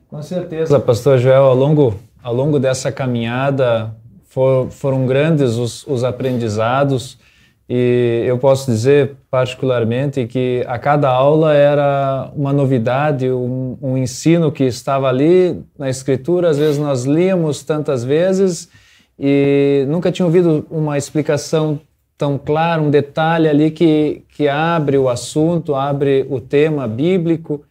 Com 0.10 0.22
certeza, 0.22 0.78
pastor 0.82 1.18
Joel, 1.18 1.46
ao 1.46 1.56
longo, 1.56 1.96
ao 2.22 2.34
longo 2.34 2.60
dessa 2.60 2.92
caminhada 2.92 3.96
for, 4.26 4.70
foram 4.70 5.06
grandes 5.06 5.54
os, 5.54 5.88
os 5.88 6.04
aprendizados 6.04 7.24
E 7.68 8.24
eu 8.28 8.38
posso 8.38 8.70
dizer 8.70 9.16
particularmente 9.30 10.28
que 10.28 10.64
a 10.68 10.78
cada 10.78 11.10
aula 11.10 11.54
era 11.54 12.32
uma 12.36 12.54
novidade, 12.54 13.30
um, 13.32 13.76
um 13.82 13.98
ensino 13.98 14.52
que 14.52 14.64
estava 14.66 15.10
ali 15.10 15.64
na 15.78 15.90
escritura. 15.90 16.50
Às 16.50 16.60
vezes 16.60 16.78
nós 16.78 17.06
líamos 17.06 17.64
tantas 17.64 18.04
vezes 18.04 18.70
e 19.18 19.84
nunca 19.88 20.12
tinha 20.12 20.26
ouvido 20.26 20.66
uma 20.70 20.96
explicação 20.96 21.80
tão 22.16 22.38
clara, 22.38 22.82
um 22.82 22.92
detalhe 22.92 23.50
ali 23.50 23.72
que, 23.72 24.24
que 24.30 24.48
abre 24.48 24.98
o 24.98 25.10
assunto, 25.10 25.74
abre 25.74 26.26
o 26.30 26.40
tema 26.40 26.88
bíblico. 26.88 27.66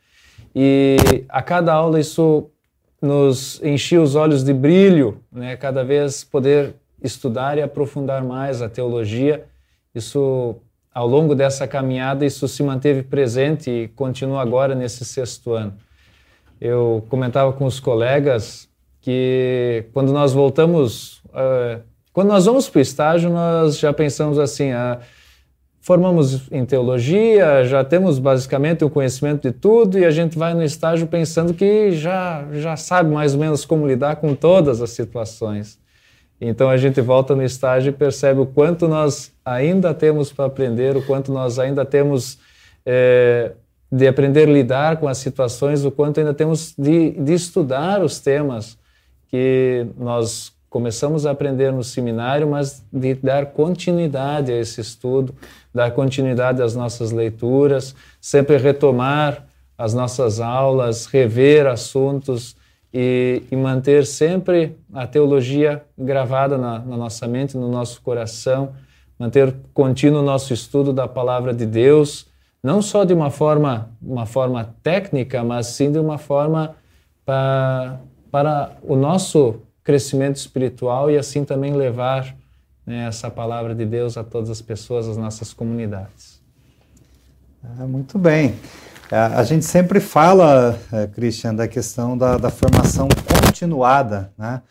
E 0.54 0.96
a 1.28 1.40
cada 1.40 1.72
aula 1.72 2.00
isso 2.00 2.50
nos 3.00 3.62
enchia 3.62 4.02
os 4.02 4.16
olhos 4.16 4.42
de 4.42 4.52
brilho, 4.52 5.20
né? 5.30 5.56
cada 5.56 5.84
vez 5.84 6.24
poder 6.24 6.74
estudar 7.00 7.58
e 7.58 7.62
aprofundar 7.62 8.24
mais 8.24 8.60
a 8.60 8.68
teologia 8.68 9.44
isso, 9.94 10.56
ao 10.92 11.06
longo 11.06 11.34
dessa 11.34 11.66
caminhada, 11.68 12.26
isso 12.26 12.48
se 12.48 12.62
manteve 12.62 13.02
presente 13.02 13.70
e 13.70 13.88
continua 13.88 14.42
agora 14.42 14.74
nesse 14.74 15.04
sexto 15.04 15.52
ano. 15.52 15.74
Eu 16.60 17.04
comentava 17.08 17.52
com 17.52 17.64
os 17.64 17.78
colegas 17.78 18.68
que 19.00 19.84
quando 19.92 20.12
nós 20.12 20.32
voltamos, 20.32 21.18
uh, 21.26 21.80
quando 22.12 22.28
nós 22.28 22.46
vamos 22.46 22.68
para 22.68 22.78
o 22.78 22.82
estágio, 22.82 23.30
nós 23.30 23.78
já 23.78 23.92
pensamos 23.92 24.38
assim, 24.38 24.72
uh, 24.72 24.98
formamos 25.84 26.50
em 26.50 26.64
teologia, 26.64 27.62
já 27.66 27.84
temos 27.84 28.18
basicamente 28.18 28.82
o 28.82 28.88
conhecimento 28.88 29.42
de 29.42 29.52
tudo 29.52 29.98
e 29.98 30.04
a 30.06 30.10
gente 30.10 30.38
vai 30.38 30.54
no 30.54 30.62
estágio 30.62 31.06
pensando 31.06 31.52
que 31.52 31.92
já, 31.92 32.46
já 32.52 32.74
sabe 32.74 33.12
mais 33.12 33.34
ou 33.34 33.40
menos 33.40 33.66
como 33.66 33.86
lidar 33.86 34.16
com 34.16 34.34
todas 34.34 34.80
as 34.80 34.90
situações. 34.90 35.78
Então 36.48 36.68
a 36.68 36.76
gente 36.76 37.00
volta 37.00 37.34
no 37.34 37.42
estágio 37.42 37.90
e 37.90 37.92
percebe 37.92 38.40
o 38.40 38.46
quanto 38.46 38.86
nós 38.86 39.32
ainda 39.44 39.94
temos 39.94 40.32
para 40.32 40.44
aprender, 40.44 40.96
o 40.96 41.02
quanto 41.02 41.32
nós 41.32 41.58
ainda 41.58 41.84
temos 41.84 42.38
é, 42.84 43.52
de 43.90 44.06
aprender 44.06 44.48
a 44.48 44.52
lidar 44.52 44.96
com 44.98 45.08
as 45.08 45.18
situações, 45.18 45.84
o 45.84 45.90
quanto 45.90 46.20
ainda 46.20 46.34
temos 46.34 46.74
de, 46.76 47.12
de 47.12 47.32
estudar 47.32 48.02
os 48.02 48.20
temas 48.20 48.76
que 49.28 49.86
nós 49.96 50.52
começamos 50.68 51.24
a 51.24 51.30
aprender 51.30 51.72
no 51.72 51.84
seminário, 51.84 52.48
mas 52.48 52.84
de 52.92 53.14
dar 53.14 53.46
continuidade 53.46 54.52
a 54.52 54.58
esse 54.58 54.80
estudo, 54.80 55.34
dar 55.72 55.92
continuidade 55.92 56.60
às 56.60 56.74
nossas 56.74 57.12
leituras, 57.12 57.94
sempre 58.20 58.56
retomar 58.56 59.46
as 59.78 59.94
nossas 59.94 60.40
aulas, 60.40 61.06
rever 61.06 61.66
assuntos 61.66 62.56
e, 62.94 63.42
e 63.50 63.56
manter 63.56 64.06
sempre 64.06 64.78
a 64.92 65.04
teologia 65.04 65.84
gravada 65.98 66.56
na, 66.56 66.78
na 66.78 66.96
nossa 66.96 67.26
mente, 67.26 67.56
no 67.56 67.68
nosso 67.68 68.00
coração, 68.00 68.72
manter 69.18 69.52
contínuo 69.74 70.20
o 70.20 70.24
nosso 70.24 70.54
estudo 70.54 70.92
da 70.92 71.08
palavra 71.08 71.52
de 71.52 71.66
Deus, 71.66 72.28
não 72.62 72.80
só 72.80 73.02
de 73.02 73.12
uma 73.12 73.30
forma, 73.30 73.90
uma 74.00 74.26
forma 74.26 74.72
técnica, 74.80 75.42
mas 75.42 75.66
sim 75.66 75.90
de 75.90 75.98
uma 75.98 76.18
forma 76.18 76.76
para, 77.26 77.98
para 78.30 78.70
o 78.84 78.94
nosso 78.94 79.56
crescimento 79.82 80.36
espiritual 80.36 81.10
e 81.10 81.18
assim 81.18 81.44
também 81.44 81.74
levar 81.74 82.36
né, 82.86 83.08
essa 83.08 83.28
palavra 83.28 83.74
de 83.74 83.84
Deus 83.84 84.16
a 84.16 84.22
todas 84.22 84.50
as 84.50 84.62
pessoas, 84.62 85.08
as 85.08 85.16
nossas 85.16 85.52
comunidades. 85.52 86.40
Ah, 87.62 87.86
muito 87.86 88.18
bem. 88.18 88.54
É, 89.11 89.16
a 89.16 89.42
gente 89.42 89.64
sempre 89.64 90.00
fala, 90.00 90.78
é, 90.92 91.06
Christian, 91.06 91.54
da 91.54 91.68
questão 91.68 92.16
da, 92.16 92.38
da 92.38 92.50
formação 92.50 93.08
continuada, 93.42 94.32
né? 94.37 94.62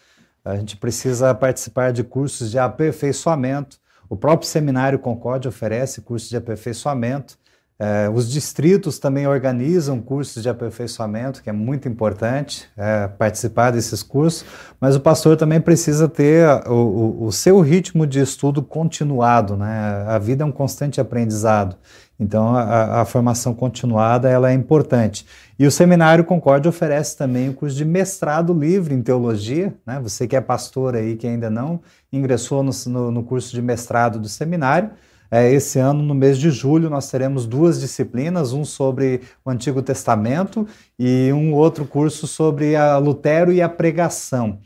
A 0.43 0.57
gente 0.57 0.75
precisa 0.75 1.33
participar 1.33 1.93
de 1.93 2.03
cursos 2.03 2.51
de 2.51 2.59
aperfeiçoamento. 2.59 3.77
O 4.09 4.17
próprio 4.17 4.49
Seminário 4.49 4.99
Concórdia 4.99 5.47
oferece 5.47 6.01
cursos 6.01 6.29
de 6.29 6.35
aperfeiçoamento. 6.35 7.37
É, 7.79 8.09
os 8.09 8.29
distritos 8.29 8.99
também 8.99 9.25
organizam 9.25 9.99
cursos 9.99 10.43
de 10.43 10.49
aperfeiçoamento, 10.49 11.41
que 11.41 11.49
é 11.49 11.53
muito 11.53 11.87
importante 11.87 12.69
é, 12.77 13.07
participar 13.07 13.71
desses 13.71 14.03
cursos, 14.03 14.45
mas 14.79 14.95
o 14.95 14.99
pastor 14.99 15.35
também 15.35 15.59
precisa 15.59 16.07
ter 16.07 16.47
o, 16.67 16.73
o, 16.73 17.25
o, 17.25 17.31
seu 17.31 17.59
ritmo 17.61 18.05
de 18.05 18.19
estudo 18.19 18.61
continuado. 18.61 19.57
Né? 19.57 20.05
A 20.07 20.19
vida 20.19 20.43
é 20.43 20.45
um 20.45 20.51
constante 20.51 21.01
aprendizado. 21.01 21.75
Então, 22.19 22.55
a, 22.55 23.01
a, 23.01 23.05
formação 23.05 23.53
continuada 23.53 24.29
ela 24.29 24.51
é 24.51 24.53
importante. 24.53 25.25
E 25.57 25.65
o 25.65 25.71
Seminário 25.71 26.23
Concórdia 26.23 26.69
oferece 26.69 27.17
também 27.17 27.49
o 27.49 27.53
curso 27.53 27.75
de 27.75 27.83
mestrado 27.83 28.53
livre 28.53 28.93
em 28.93 29.01
teologia. 29.01 29.73
Né? 29.85 29.99
Você 29.99 30.27
que 30.27 30.35
é 30.35 30.41
pastor 30.41 30.95
aí, 30.95 31.15
que 31.15 31.27
ainda 31.27 31.49
não 31.49 31.81
ingressou 32.11 32.63
no, 32.63 32.71
no, 32.87 33.11
no 33.11 33.23
curso 33.23 33.53
de 33.53 33.61
mestrado 33.61 34.19
do 34.19 34.29
seminário, 34.29 34.91
é, 35.35 35.51
esse 35.51 35.79
ano, 35.79 36.03
no 36.03 36.13
mês 36.13 36.37
de 36.37 36.51
julho, 36.51 36.91
nós 36.91 37.09
teremos 37.09 37.47
duas 37.47 37.79
disciplinas, 37.79 38.53
um 38.53 38.63
sobre 38.63 39.21
o 39.43 39.49
Antigo 39.49 39.81
Testamento 39.81 40.67
e 40.99 41.33
um 41.33 41.55
outro 41.55 41.85
curso 41.85 42.27
sobre 42.27 42.75
a 42.75 42.99
Lutero 42.99 43.51
e 43.51 43.59
a 43.59 43.67
pregação. 43.67 44.59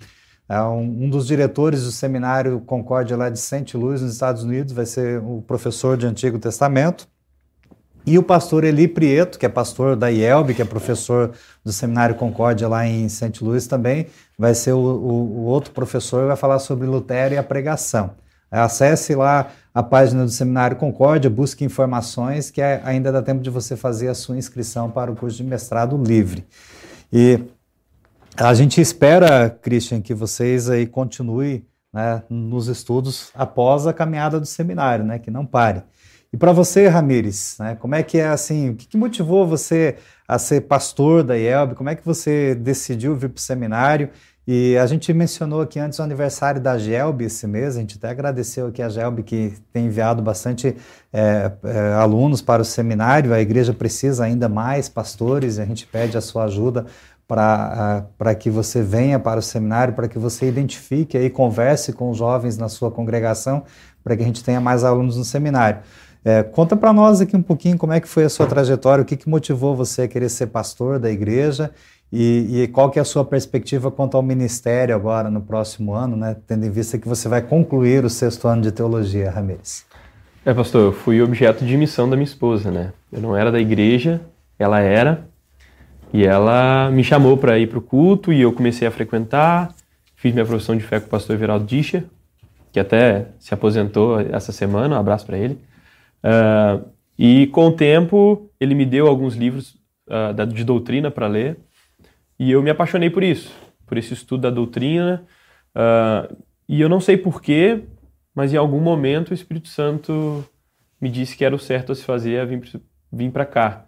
É, 0.50 0.62
um, 0.62 1.10
dos 1.10 1.26
diretores 1.26 1.86
do 1.86 1.92
seminário 1.92 2.60
Concórdia 2.60 3.16
lá 3.16 3.30
de 3.30 3.40
St. 3.40 3.78
Louis, 3.78 4.02
nos 4.02 4.12
Estados 4.12 4.44
Unidos, 4.44 4.74
vai 4.74 4.86
ser 4.86 5.22
o 5.24 5.42
professor 5.42 5.96
de 5.96 6.06
Antigo 6.06 6.38
Testamento. 6.38 7.08
E 8.08 8.18
o 8.18 8.24
pastor 8.24 8.64
Eli 8.64 8.88
Prieto, 8.88 9.38
que 9.38 9.46
é 9.46 9.50
pastor 9.50 9.98
da 9.98 10.08
IELB, 10.08 10.54
que 10.54 10.62
é 10.62 10.66
professor 10.66 11.34
do 11.62 11.74
Seminário 11.74 12.16
Concórdia 12.16 12.66
lá 12.66 12.88
em 12.88 13.10
St. 13.10 13.44
Louis 13.44 13.68
também, 13.68 14.08
vai 14.40 14.56
ser 14.56 14.72
o, 14.72 14.80
o, 14.80 15.40
o 15.40 15.44
outro 15.44 15.74
professor 15.74 16.24
e 16.24 16.28
vai 16.28 16.38
falar 16.38 16.60
sobre 16.60 16.88
Lutero 16.88 17.34
e 17.34 17.38
a 17.38 17.44
pregação. 17.44 18.12
Acesse 18.50 19.14
lá 19.14 19.50
a 19.74 19.84
página 19.84 20.24
do 20.24 20.32
Seminário 20.32 20.78
Concórdia, 20.78 21.30
busque 21.30 21.66
informações, 21.66 22.50
que 22.50 22.62
é, 22.62 22.82
ainda 22.86 23.12
dá 23.12 23.22
tempo 23.22 23.42
de 23.42 23.50
você 23.50 23.76
fazer 23.76 24.08
a 24.08 24.14
sua 24.14 24.38
inscrição 24.38 24.90
para 24.90 25.12
o 25.12 25.16
curso 25.16 25.36
de 25.36 25.44
mestrado 25.44 26.02
livre. 26.02 26.48
E 27.12 27.42
a 28.38 28.54
gente 28.54 28.80
espera, 28.80 29.50
Christian, 29.50 30.00
que 30.00 30.14
vocês 30.14 30.70
aí 30.70 30.88
continuem 30.88 31.66
né, 31.92 32.24
nos 32.30 32.70
estudos 32.70 33.32
após 33.36 33.86
a 33.86 33.92
caminhada 33.92 34.40
do 34.40 34.46
seminário, 34.46 35.04
né, 35.04 35.20
que 35.20 35.30
não 35.30 35.46
pare. 35.46 35.84
E 36.38 36.40
para 36.40 36.52
você, 36.52 36.88
Ramires, 36.88 37.56
né, 37.58 37.76
como 37.80 37.96
é 37.96 38.04
que 38.04 38.20
é 38.20 38.28
assim? 38.28 38.70
O 38.70 38.76
que, 38.76 38.86
que, 38.86 38.96
motivou 38.96 39.48
você 39.48 39.96
a 40.28 40.38
ser 40.38 40.62
pastor 40.62 41.24
da 41.24 41.36
IELB? 41.36 41.74
Como 41.74 41.90
é 41.90 41.96
que 41.96 42.06
você 42.06 42.54
decidiu 42.54 43.16
vir 43.16 43.30
para 43.30 43.40
o 43.40 43.42
seminário? 43.42 44.12
E 44.46 44.78
a 44.78 44.86
gente 44.86 45.12
mencionou 45.14 45.62
aqui 45.62 45.80
antes 45.80 45.98
o 45.98 46.04
aniversário 46.04 46.62
da 46.62 46.78
GELB 46.78 47.26
esse 47.26 47.48
mês, 47.48 47.76
a 47.76 47.80
gente 47.80 47.98
até 47.98 48.10
agradeceu 48.10 48.68
aqui 48.68 48.84
a 48.84 48.88
GELB 48.88 49.24
que 49.24 49.54
tem 49.74 49.88
enviado 49.88 50.22
bastante 50.22 50.78
é, 51.12 51.52
é, 51.64 51.94
alunos 51.94 52.40
para 52.40 52.62
o 52.62 52.66
seminário, 52.66 53.34
a 53.34 53.42
igreja 53.42 53.74
precisa 53.74 54.24
ainda 54.24 54.48
mais 54.48 54.88
pastores, 54.88 55.58
e 55.58 55.62
a 55.62 55.66
gente 55.66 55.88
pede 55.88 56.20
a 56.20 56.22
sua 56.22 56.44
ajuda 56.44 56.86
para 57.28 58.36
que 58.40 58.52
você 58.52 58.84
venha 58.84 59.20
para 59.20 59.40
o 59.40 59.44
seminário, 59.44 59.96
para 59.96 60.08
que 60.08 60.20
você 60.20 60.48
identifique 60.48 61.18
e 61.18 61.32
converse 61.32 61.92
com 61.92 62.12
os 62.12 62.18
jovens 62.18 62.60
na 62.60 62.70
sua 62.70 62.92
congregação, 62.92 63.64
para 64.04 64.16
que 64.16 64.24
a 64.24 64.26
gente 64.26 64.44
tenha 64.44 64.62
mais 64.62 64.84
alunos 64.86 65.18
no 65.18 65.26
seminário. 65.26 65.82
É, 66.24 66.44
conta 66.44 66.76
para 66.76 66.92
nós 66.92 67.22
aqui 67.22 67.36
um 67.36 67.42
pouquinho 67.42 67.78
como 67.78 67.94
é 67.94 68.00
que 68.00 68.08
foi 68.08 68.24
a 68.26 68.30
sua 68.30 68.46
trajetória, 68.46 69.02
o 69.02 69.06
que, 69.06 69.16
que 69.16 69.30
motivou 69.30 69.76
você 69.76 70.04
a 70.04 70.08
querer 70.08 70.30
ser 70.30 70.48
pastor 70.48 71.00
da 71.00 71.10
igreja 71.10 71.72
e, 72.12 72.64
e, 72.64 72.68
qual 72.70 72.90
que 72.90 73.00
é 73.00 73.02
a 73.02 73.06
sua 73.06 73.26
perspectiva 73.26 73.92
quanto 73.92 74.16
ao 74.16 74.24
ministério 74.24 74.96
agora 74.96 75.30
no 75.30 75.42
próximo 75.42 75.94
ano, 75.94 76.16
né, 76.16 76.38
tendo 76.48 76.66
em 76.66 76.70
vista 76.70 76.98
que 76.98 77.08
você 77.08 77.28
vai 77.28 77.42
concluir 77.42 78.06
o 78.06 78.10
sexto 78.10 78.48
ano 78.48 78.62
de 78.62 78.72
teologia, 78.72 79.30
Ramirez. 79.30 79.86
É, 80.46 80.54
pastor, 80.54 80.82
eu 80.86 80.94
fui 80.94 81.22
objeto 81.22 81.66
de 81.66 81.76
missão 81.76 82.10
da 82.10 82.16
minha 82.16 82.24
esposa, 82.24 82.72
né? 82.72 82.94
Eu 83.12 83.22
não 83.22 83.36
era 83.36 83.52
da 83.52 83.60
igreja, 83.60 84.22
ela 84.58 84.80
era, 84.80 85.28
e 86.14 86.26
ela 86.26 86.90
me 86.90 87.04
chamou 87.04 87.36
para 87.36 87.60
ir 87.60 87.68
para 87.68 87.80
o 87.80 87.82
culto 87.82 88.32
e 88.32 88.42
eu 88.42 88.54
comecei 88.54 88.88
a 88.88 88.92
frequentar, 88.92 89.74
fiz 90.16 90.34
minha 90.34 90.46
profissão 90.46 90.78
de 90.78 90.84
fé 90.84 91.02
com 91.02 91.08
o 91.08 91.10
pastor 91.10 91.36
Everaldo 91.36 91.66
Discher, 91.66 92.06
que 92.72 92.80
até 92.80 93.28
se 93.40 93.54
aposentou 93.54 94.22
essa 94.22 94.54
semana, 94.54 94.96
um 94.96 95.00
abraço 95.00 95.26
para 95.26 95.38
ele. 95.38 95.60
Uh, 96.28 96.86
e 97.18 97.48
com 97.48 97.68
o 97.68 97.72
tempo, 97.72 98.52
ele 98.60 98.76
me 98.76 98.86
deu 98.86 99.08
alguns 99.08 99.36
livros 99.36 99.78
uh, 100.08 100.46
de 100.46 100.64
doutrina 100.66 101.10
para 101.10 101.26
ler, 101.26 101.58
e 102.38 102.52
eu 102.52 102.62
me 102.62 102.70
apaixonei 102.70 103.10
por 103.10 103.24
isso, 103.24 103.52
por 103.86 103.98
esse 103.98 104.14
estudo 104.14 104.42
da 104.42 104.50
doutrina. 104.50 105.26
Uh, 105.70 106.36
e 106.68 106.82
eu 106.82 106.90
não 106.90 107.00
sei 107.00 107.16
porquê, 107.16 107.84
mas 108.36 108.54
em 108.54 108.58
algum 108.58 108.82
momento 108.82 109.30
o 109.30 109.34
Espírito 109.34 109.70
Santo 109.70 110.46
me 111.00 111.10
disse 111.10 111.38
que 111.38 111.46
era 111.46 111.56
o 111.56 111.60
certo 111.60 111.94
a 111.94 111.96
se 111.96 112.04
fazer, 112.04 112.42
a 112.42 112.46
vir, 112.46 112.62
vir 113.12 113.32
para 113.32 113.46
cá. 113.46 113.86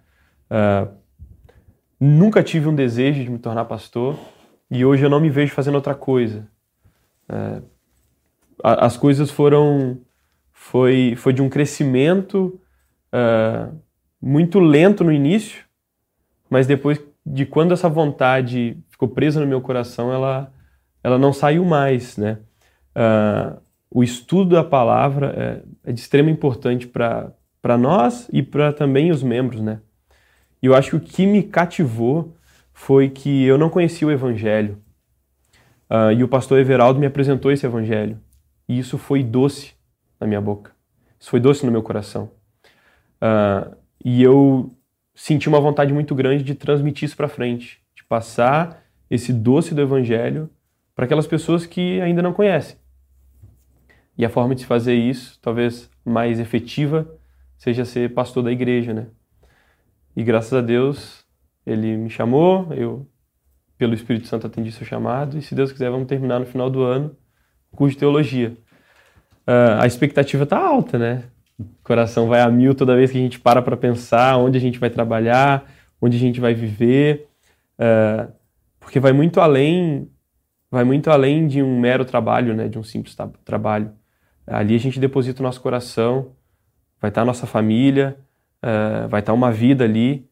nunca 1.99 2.41
tive 2.41 2.69
um 2.69 2.75
desejo 2.75 3.21
de 3.21 3.29
me 3.29 3.37
tornar 3.37 3.65
pastor, 3.65 4.17
e 4.71 4.85
hoje 4.85 5.03
eu 5.03 5.09
não 5.09 5.19
me 5.19 5.29
vejo 5.29 5.53
fazendo 5.53 5.75
outra 5.75 5.93
coisa. 5.93 6.47
as 8.63 8.95
coisas 8.95 9.29
foram 9.29 9.99
foi, 10.59 11.15
foi 11.15 11.31
de 11.31 11.41
um 11.41 11.47
crescimento 11.47 12.59
uh, 13.13 13.73
muito 14.21 14.59
lento 14.59 15.05
no 15.05 15.11
início, 15.11 15.63
mas 16.49 16.67
depois 16.67 17.01
de 17.25 17.45
quando 17.45 17.73
essa 17.73 17.87
vontade 17.87 18.77
ficou 18.89 19.07
presa 19.07 19.39
no 19.39 19.47
meu 19.47 19.61
coração, 19.61 20.11
ela, 20.11 20.51
ela 21.01 21.17
não 21.17 21.31
saiu 21.31 21.63
mais, 21.63 22.17
né? 22.17 22.39
Uh, 22.93 23.57
o 23.89 24.03
estudo 24.03 24.55
da 24.57 24.63
palavra 24.63 25.63
é, 25.85 25.89
é 25.89 25.93
de 25.93 26.01
extrema 26.01 26.29
importância 26.29 26.89
para 26.89 27.77
nós 27.77 28.29
e 28.31 28.43
para 28.43 28.73
também 28.73 29.11
os 29.11 29.23
membros, 29.23 29.61
né? 29.61 29.79
E 30.61 30.65
eu 30.65 30.75
acho 30.75 30.89
que 30.89 30.95
o 30.97 30.99
que 30.99 31.25
me 31.25 31.41
cativou 31.41 32.35
foi 32.73 33.09
que 33.09 33.45
eu 33.45 33.57
não 33.57 33.69
conhecia 33.69 34.07
o 34.07 34.11
Evangelho. 34.11 34.77
Uh, 35.89 36.11
e 36.11 36.23
o 36.23 36.27
pastor 36.27 36.59
Everaldo 36.59 36.99
me 36.99 37.07
apresentou 37.07 37.49
esse 37.49 37.65
Evangelho. 37.65 38.19
E 38.67 38.77
isso 38.77 38.97
foi 38.97 39.23
doce 39.23 39.78
na 40.19 40.27
minha 40.27 40.41
boca. 40.41 40.71
Isso 41.19 41.29
foi 41.29 41.39
doce 41.39 41.65
no 41.65 41.71
meu 41.71 41.83
coração. 41.83 42.31
Uh, 43.21 43.75
e 44.03 44.21
eu 44.23 44.73
senti 45.13 45.49
uma 45.49 45.59
vontade 45.59 45.93
muito 45.93 46.15
grande 46.15 46.43
de 46.43 46.55
transmitir 46.55 47.05
isso 47.05 47.17
para 47.17 47.27
frente, 47.27 47.81
de 47.95 48.03
passar 48.03 48.83
esse 49.09 49.33
doce 49.33 49.75
do 49.75 49.81
Evangelho 49.81 50.49
para 50.95 51.05
aquelas 51.05 51.27
pessoas 51.27 51.65
que 51.65 51.99
ainda 52.01 52.21
não 52.21 52.33
conhecem. 52.33 52.77
E 54.17 54.25
a 54.25 54.29
forma 54.29 54.53
de 54.53 54.65
fazer 54.65 54.95
isso, 54.95 55.39
talvez 55.41 55.89
mais 56.03 56.39
efetiva, 56.39 57.09
seja 57.57 57.85
ser 57.85 58.13
pastor 58.13 58.43
da 58.43 58.51
igreja, 58.51 58.93
né? 58.93 59.07
E 60.15 60.23
graças 60.23 60.53
a 60.53 60.61
Deus, 60.61 61.25
ele 61.65 61.95
me 61.95 62.09
chamou, 62.09 62.73
eu, 62.73 63.07
pelo 63.77 63.93
Espírito 63.93 64.27
Santo, 64.27 64.47
atendi 64.47 64.71
seu 64.71 64.85
chamado, 64.85 65.37
e 65.37 65.41
se 65.41 65.55
Deus 65.55 65.71
quiser, 65.71 65.89
vamos 65.89 66.07
terminar 66.07 66.39
no 66.39 66.45
final 66.45 66.69
do 66.69 66.83
ano 66.83 67.15
o 67.71 67.77
curso 67.77 67.93
de 67.93 67.99
teologia. 67.99 68.57
Uh, 69.49 69.81
a 69.81 69.87
expectativa 69.87 70.43
está 70.43 70.59
alta, 70.59 70.99
né? 70.99 71.23
O 71.57 71.65
coração 71.83 72.27
vai 72.27 72.39
a 72.39 72.49
mil 72.51 72.75
toda 72.75 72.95
vez 72.95 73.09
que 73.09 73.17
a 73.17 73.21
gente 73.21 73.39
para 73.39 73.63
para 73.63 73.75
pensar 73.75 74.37
onde 74.37 74.59
a 74.59 74.61
gente 74.61 74.77
vai 74.77 74.91
trabalhar, 74.91 75.65
onde 75.99 76.15
a 76.17 76.19
gente 76.19 76.39
vai 76.39 76.53
viver, 76.53 77.27
uh, 77.79 78.31
porque 78.79 78.99
vai 78.99 79.11
muito 79.11 79.41
além 79.41 80.07
vai 80.69 80.83
muito 80.83 81.09
além 81.09 81.47
de 81.47 81.63
um 81.63 81.79
mero 81.79 82.05
trabalho, 82.05 82.53
né, 82.53 82.67
de 82.67 82.77
um 82.77 82.83
simples 82.83 83.17
trabalho. 83.43 83.91
Ali 84.45 84.75
a 84.75 84.79
gente 84.79 84.99
deposita 84.99 85.41
o 85.41 85.43
nosso 85.43 85.61
coração, 85.61 86.33
vai 87.01 87.09
estar 87.09 87.21
a 87.21 87.25
nossa 87.25 87.47
família, 87.47 88.17
uh, 88.63 89.07
vai 89.07 89.21
estar 89.21 89.33
uma 89.33 89.51
vida 89.51 89.83
ali. 89.83 90.29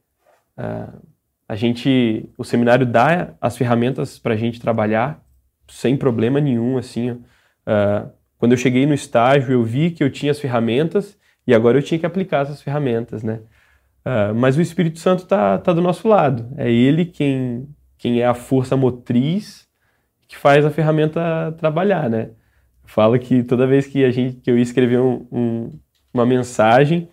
Uh, 0.58 1.02
a 1.50 1.56
gente, 1.56 2.30
o 2.38 2.44
seminário 2.44 2.86
dá 2.86 3.34
as 3.42 3.58
ferramentas 3.58 4.20
para 4.20 4.34
a 4.34 4.38
gente 4.38 4.60
trabalhar 4.60 5.24
sem 5.68 5.98
problema 5.98 6.40
nenhum, 6.40 6.78
assim. 6.78 7.12
Uh, 7.12 8.17
quando 8.38 8.51
eu 8.51 8.58
cheguei 8.58 8.86
no 8.86 8.94
estágio, 8.94 9.51
eu 9.51 9.63
vi 9.63 9.91
que 9.91 10.03
eu 10.03 10.10
tinha 10.10 10.32
as 10.32 10.39
ferramentas 10.39 11.17
e 11.46 11.53
agora 11.53 11.77
eu 11.77 11.84
tinha 11.84 12.00
que 12.00 12.06
aplicar 12.06 12.44
essas 12.44 12.62
ferramentas, 12.62 13.24
né? 13.24 13.41
mas 14.38 14.56
o 14.58 14.62
Espírito 14.62 15.00
Santo 15.00 15.24
está 15.24 15.58
tá 15.58 15.74
do 15.74 15.82
nosso 15.82 16.08
lado. 16.08 16.48
É 16.56 16.72
Ele 16.72 17.03
quem, 17.03 17.67
quem 17.98 18.22
é 18.22 18.25
a 18.25 18.34
força 18.34 18.77
motriz 18.77 19.67
que 20.29 20.38
faz 20.38 20.65
a 20.65 20.72
ferramenta 20.72 21.53
trabalhar, 21.58 22.10
né? 22.10 22.29
fala 22.88 23.20
que 23.20 23.44
toda 23.44 23.67
vez 23.67 23.86
que 23.86 24.03
a 24.03 24.10
gente 24.10 24.38
que 24.38 24.50
eu 24.50 24.58
ia 24.58 24.63
escrever 24.63 25.00
um, 25.00 25.27
um, 25.32 25.79
uma 26.13 26.25
mensagem, 26.25 27.10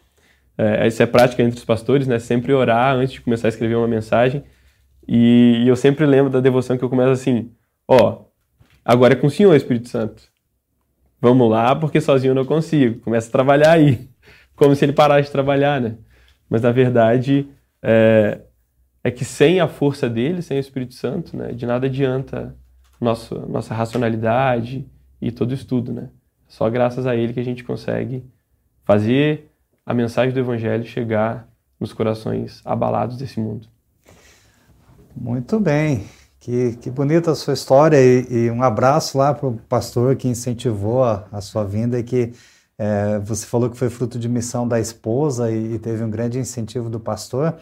é, 0.57 0.87
isso 0.87 1.03
é 1.03 1.07
prática 1.07 1.43
entre 1.43 1.59
os 1.59 1.65
pastores, 1.65 2.07
né? 2.07 2.19
Sempre 2.19 2.53
orar 2.55 2.95
antes 2.95 3.13
de 3.13 3.21
começar 3.21 3.49
a 3.49 3.51
escrever 3.51 3.75
uma 3.75 3.89
mensagem. 3.89 4.45
E, 5.07 5.63
e 5.65 5.69
eu 5.69 5.77
sempre 5.77 6.07
lembro 6.07 6.31
da 6.31 6.41
devoção 6.41 6.79
que 6.79 6.85
eu 6.85 6.89
começo 6.89 7.11
assim: 7.11 7.51
ó, 7.89 8.23
agora 8.85 9.15
é 9.15 9.17
com 9.17 9.27
o 9.27 9.31
Senhor, 9.31 9.55
Espírito 9.55 9.89
Santo. 9.89 10.23
Vamos 11.25 11.51
lá, 11.51 11.75
porque 11.75 12.03
sozinho 12.03 12.33
eu 12.33 12.35
não 12.35 12.45
consigo. 12.45 13.01
Começa 13.01 13.29
a 13.31 13.33
trabalhar 13.33 13.73
aí, 13.73 14.11
como 14.55 14.77
se 14.77 14.85
ele 14.85 14.93
parasse 14.93 15.23
de 15.23 15.33
trabalhar, 15.33 15.81
né? 15.81 15.97
Mas 16.51 16.61
na 16.61 16.71
verdade 16.71 17.49
é, 17.83 18.41
é 19.03 19.11
que 19.11 19.25
sem 19.25 19.59
a 19.59 19.67
força 19.67 20.07
dele, 20.07 20.43
sem 20.43 20.59
o 20.59 20.61
Espírito 20.61 20.93
Santo, 20.93 21.35
né? 21.35 21.53
De 21.53 21.65
nada 21.65 21.87
adianta 21.87 22.55
nosso, 23.01 23.35
nossa 23.49 23.73
racionalidade, 23.73 24.87
e 25.19 25.33
todo 25.33 25.55
estudo, 25.55 25.95
né? 25.95 26.11
Só 26.47 26.69
graças 26.69 27.07
a 27.07 27.17
ele 27.17 27.33
que 27.33 27.41
a 27.41 27.45
gente 27.45 27.65
consegue 27.65 28.23
fazer 28.85 29.51
a 29.87 29.95
mensagem 29.95 30.35
do 30.35 30.41
evangelho 30.41 30.85
chegar 30.85 31.49
nos 31.81 31.95
corações 31.95 32.61
abalados 32.67 33.17
desse 33.17 33.41
mundo. 33.41 33.67
Muito 35.17 35.59
bem. 35.59 36.05
Que, 36.45 36.77
que 36.77 36.91
bonita 36.91 37.31
a 37.31 37.35
sua 37.35 37.55
história 37.55 37.97
e, 37.97 38.27
e 38.31 38.51
um 38.51 38.63
abraço 38.63 39.17
lá 39.17 39.33
para 39.33 39.49
o 39.49 39.55
pastor 39.67 40.15
que 40.15 40.29
incentivou 40.29 41.03
a, 41.03 41.25
a 41.33 41.41
sua 41.41 41.65
vinda 41.65 41.99
e 41.99 42.03
que 42.03 42.35
é, 42.79 43.19
você 43.21 43.47
falou 43.47 43.71
que 43.71 43.79
foi 43.79 43.89
fruto 43.89 44.19
de 44.19 44.29
missão 44.29 44.69
da 44.69 44.79
esposa 44.79 45.51
e, 45.51 45.73
e 45.73 45.79
teve 45.79 46.05
um 46.05 46.11
grande 46.11 46.39
incentivo 46.39 46.91
do 46.91 47.01
pastor. 47.01 47.55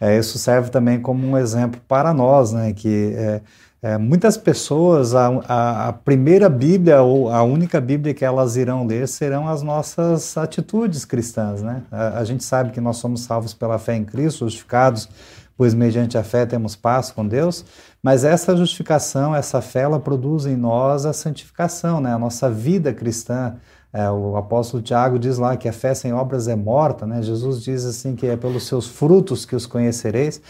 É, 0.00 0.18
isso 0.18 0.38
serve 0.38 0.70
também 0.70 0.98
como 0.98 1.26
um 1.26 1.36
exemplo 1.36 1.78
para 1.86 2.14
nós, 2.14 2.52
né? 2.52 2.72
Que 2.72 3.12
é, 3.14 3.40
é, 3.82 3.98
muitas 3.98 4.38
pessoas, 4.38 5.14
a, 5.14 5.26
a, 5.46 5.88
a, 5.88 5.92
primeira 5.92 6.48
Bíblia 6.48 7.02
ou 7.02 7.30
a 7.30 7.42
única 7.42 7.82
Bíblia 7.82 8.14
que 8.14 8.24
elas 8.24 8.56
irão 8.56 8.86
ler 8.86 9.08
serão 9.08 9.46
as 9.46 9.60
nossas 9.60 10.38
atitudes 10.38 11.04
cristãs. 11.04 11.60
Né? 11.60 11.82
A, 11.92 12.20
a, 12.20 12.24
gente 12.24 12.44
sabe 12.44 12.70
que 12.70 12.80
nós 12.80 12.96
somos 12.96 13.20
salvos 13.24 13.52
pela 13.52 13.78
fé 13.78 13.94
em 13.94 14.04
Cristo, 14.04 14.46
justificados, 14.46 15.06
pois 15.54 15.74
mediante 15.74 16.16
a 16.16 16.24
fé 16.24 16.46
temos 16.46 16.74
paz 16.74 17.10
com 17.10 17.26
Deus, 17.26 17.64
mas 18.02 18.24
essa 18.24 18.56
justificação, 18.56 19.34
essa 19.34 19.60
fé, 19.60 19.82
ela 19.82 20.00
produz 20.00 20.44
em 20.44 20.56
nós 20.56 21.06
a 21.06 21.12
santificação, 21.12 22.00
né? 22.00 22.12
a 22.12 22.18
nossa 22.18 22.50
vida 22.50 22.92
cristã. 22.92 23.54
É, 23.92 24.10
o 24.10 24.36
apóstolo 24.36 24.82
Tiago 24.82 25.18
diz 25.18 25.38
lá 25.38 25.56
que 25.56 25.68
a 25.68 25.72
fé 25.72 25.94
sem 25.94 26.12
obras 26.12 26.48
é 26.48 26.56
morta, 26.56 27.06
né? 27.06 27.22
Jesus 27.22 27.62
diz 27.62 27.84
assim 27.84 28.16
que 28.16 28.26
é 28.26 28.36
pelos 28.36 28.66
seus 28.66 28.88
frutos 28.88 29.44
que 29.44 29.54
os 29.54 29.66
conhecereis. 29.66 30.40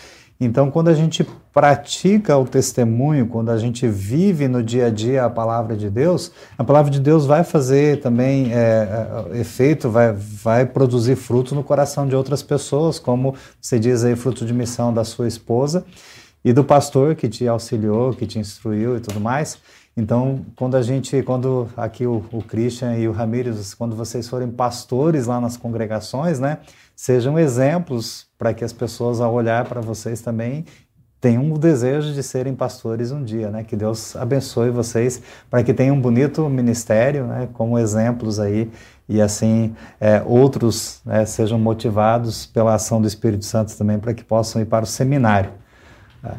Então, 0.41 0.71
quando 0.71 0.89
a 0.89 0.95
gente 0.95 1.27
pratica 1.53 2.37
o 2.39 2.45
testemunho, 2.45 3.27
quando 3.27 3.51
a 3.51 3.59
gente 3.59 3.87
vive 3.87 4.49
no 4.49 4.63
dia 4.63 4.87
a 4.87 4.91
dia 4.91 5.25
a 5.25 5.31
palavra 5.31 5.77
de 5.77 5.91
Deus, 5.91 6.33
a 6.57 6.65
palavra 6.65 6.91
de 6.91 7.01
Deus 7.01 7.27
vai 7.27 7.45
fazer 7.45 8.01
também 8.01 8.53
é, 8.53 9.29
é, 9.35 9.41
efeito, 9.41 9.91
vai, 9.91 10.13
vai 10.13 10.65
produzir 10.65 11.17
fruto 11.17 11.55
no 11.55 11.63
coração 11.63 12.07
de 12.07 12.17
outras 12.17 12.43
pessoas, 12.43 12.99
como 12.99 13.35
você 13.61 13.79
diz 13.79 14.05
aí, 14.05 14.17
fruto 14.17 14.47
de 14.47 14.55
missão 14.55 14.95
da 14.95 15.05
sua 15.05 15.27
esposa 15.29 15.85
e 16.45 16.53
do 16.53 16.65
pastor 16.65 17.15
que 17.15 17.29
te 17.29 17.47
auxiliou, 17.47 18.13
que 18.13 18.27
te 18.27 18.39
instruiu 18.39 18.97
e 18.97 19.01
tudo 19.01 19.21
mais. 19.21 19.59
Então, 19.97 20.45
quando 20.57 20.77
a 20.77 20.83
gente, 20.83 21.23
quando 21.23 21.69
aqui 21.77 22.07
o, 22.07 22.25
o 22.33 22.43
Christian 22.43 22.97
e 22.97 23.07
o 23.07 23.13
Ramírez, 23.13 23.75
quando 23.75 23.95
vocês 23.95 24.29
forem 24.29 24.51
pastores 24.51 25.27
lá 25.27 25.41
nas 25.41 25.57
congregações, 25.57 26.41
né, 26.41 26.59
sejam 26.97 27.39
exemplos 27.39 28.27
para 28.39 28.55
que 28.55 28.65
as 28.65 28.73
pessoas, 28.73 29.21
ao 29.21 29.33
olhar 29.35 29.67
para 29.67 29.81
vocês 29.81 30.23
também, 30.23 30.65
tenham 31.21 31.53
o 31.53 31.57
desejo 31.57 32.13
de 32.13 32.23
serem 32.23 32.53
pastores 32.53 33.13
um 33.13 33.23
dia, 33.23 33.49
né? 33.49 33.63
Que 33.63 33.77
Deus 33.77 34.17
abençoe 34.17 34.71
vocês 34.71 35.23
para 35.49 35.63
que 35.63 35.73
tenham 35.73 35.95
um 35.95 36.01
bonito 36.01 36.49
ministério, 36.49 37.29
né? 37.29 37.49
Como 37.53 37.79
exemplos 37.79 38.41
aí 38.41 38.69
e 39.09 39.21
assim 39.21 39.73
é, 40.01 40.21
outros 40.27 41.01
né, 41.05 41.25
sejam 41.25 41.61
motivados 41.61 42.47
pela 42.47 42.75
ação 42.75 43.01
do 43.01 43.07
Espírito 43.07 43.45
Santo 43.45 43.77
também 43.77 44.01
para 44.01 44.13
que 44.13 44.25
possam 44.25 44.61
ir 44.61 44.65
para 44.65 44.83
o 44.83 44.87
seminário. 44.87 45.53
Tá? 46.23 46.37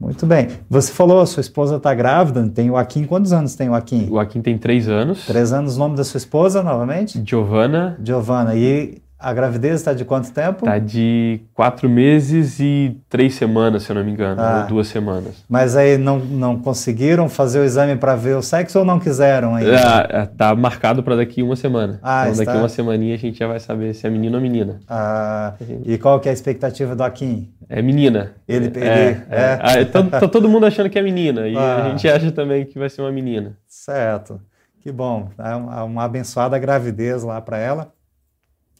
Muito 0.00 0.24
bem. 0.24 0.48
Você 0.68 0.90
falou, 0.90 1.24
sua 1.26 1.42
esposa 1.42 1.76
está 1.76 1.92
grávida, 1.92 2.48
tem 2.48 2.70
o 2.70 2.72
Joaquim. 2.72 3.04
Quantos 3.04 3.34
anos 3.34 3.54
tem 3.54 3.68
o 3.68 3.72
Joaquim? 3.72 4.04
O 4.04 4.14
Joaquim 4.14 4.40
tem 4.40 4.56
três 4.56 4.88
anos. 4.88 5.26
Três 5.26 5.52
anos. 5.52 5.76
O 5.76 5.78
nome 5.78 5.94
da 5.94 6.04
sua 6.04 6.16
esposa, 6.16 6.62
novamente? 6.62 7.22
Giovana. 7.24 7.98
Giovana. 8.02 8.54
E 8.54 9.02
a 9.18 9.34
gravidez 9.34 9.74
está 9.74 9.92
de 9.92 10.02
quanto 10.02 10.32
tempo? 10.32 10.64
Está 10.64 10.78
de 10.78 11.42
quatro 11.52 11.86
meses 11.90 12.58
e 12.58 12.96
três 13.10 13.34
semanas, 13.34 13.82
se 13.82 13.92
eu 13.92 13.96
não 13.96 14.02
me 14.02 14.10
engano, 14.10 14.40
ah, 14.40 14.62
ou 14.62 14.68
duas 14.68 14.88
semanas. 14.88 15.44
Mas 15.46 15.76
aí 15.76 15.98
não, 15.98 16.18
não 16.18 16.58
conseguiram 16.58 17.28
fazer 17.28 17.60
o 17.60 17.64
exame 17.64 17.96
para 17.96 18.16
ver 18.16 18.34
o 18.34 18.42
sexo 18.42 18.78
ou 18.78 18.84
não 18.86 18.98
quiseram 18.98 19.54
ainda? 19.54 19.74
Está 19.74 20.26
tá 20.26 20.56
marcado 20.56 21.02
para 21.02 21.16
daqui 21.16 21.42
uma 21.42 21.56
semana. 21.56 22.00
Ah, 22.02 22.22
então 22.22 22.32
está... 22.32 22.44
daqui 22.46 22.58
uma 22.58 22.68
semaninha 22.70 23.14
a 23.14 23.18
gente 23.18 23.38
já 23.38 23.46
vai 23.46 23.60
saber 23.60 23.94
se 23.94 24.06
é 24.06 24.10
menino 24.10 24.36
ou 24.36 24.42
menina. 24.42 24.80
Ah, 24.88 25.52
e 25.84 25.98
qual 25.98 26.18
que 26.18 26.26
é 26.26 26.30
a 26.30 26.34
expectativa 26.34 26.96
do 26.96 27.02
Akin? 27.02 27.52
É 27.72 27.80
menina. 27.80 28.34
Ele, 28.48 28.66
ele 28.66 28.80
é. 28.80 29.24
é. 29.30 29.36
é. 29.36 29.58
Ah, 29.62 29.86
tá, 29.86 30.02
tá, 30.02 30.28
todo 30.28 30.48
mundo 30.48 30.66
achando 30.66 30.90
que 30.90 30.98
é 30.98 31.02
menina 31.02 31.46
e 31.46 31.56
ah. 31.56 31.84
a 31.84 31.88
gente 31.90 32.08
acha 32.08 32.32
também 32.32 32.66
que 32.66 32.76
vai 32.76 32.90
ser 32.90 33.00
uma 33.00 33.12
menina. 33.12 33.56
Certo. 33.68 34.40
Que 34.80 34.90
bom. 34.90 35.30
É 35.38 35.54
uma, 35.54 35.84
uma 35.84 36.04
abençoada 36.04 36.58
gravidez 36.58 37.22
lá 37.22 37.40
para 37.40 37.58
ela. 37.58 37.92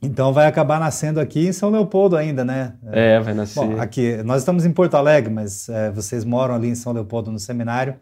Então 0.03 0.33
vai 0.33 0.46
acabar 0.46 0.81
nascendo 0.81 1.20
aqui 1.20 1.46
em 1.46 1.53
São 1.53 1.70
Leopoldo 1.70 2.16
ainda, 2.16 2.44
né? 2.44 2.72
É, 2.90 3.20
vai 3.20 3.33
nascer. 3.33 3.61
Bom, 3.61 3.81
aqui, 3.81 4.16
nós 4.24 4.42
estamos 4.42 4.64
em 4.64 4.72
Porto 4.72 4.96
Alegre, 4.96 5.33
mas 5.33 5.68
é, 5.68 5.90
vocês 5.90 6.24
moram 6.24 6.55
ali 6.57 6.68
em 6.68 6.74
São 6.74 6.92
Leopoldo 6.92 7.31
no 7.31 7.38
seminário. 7.38 7.94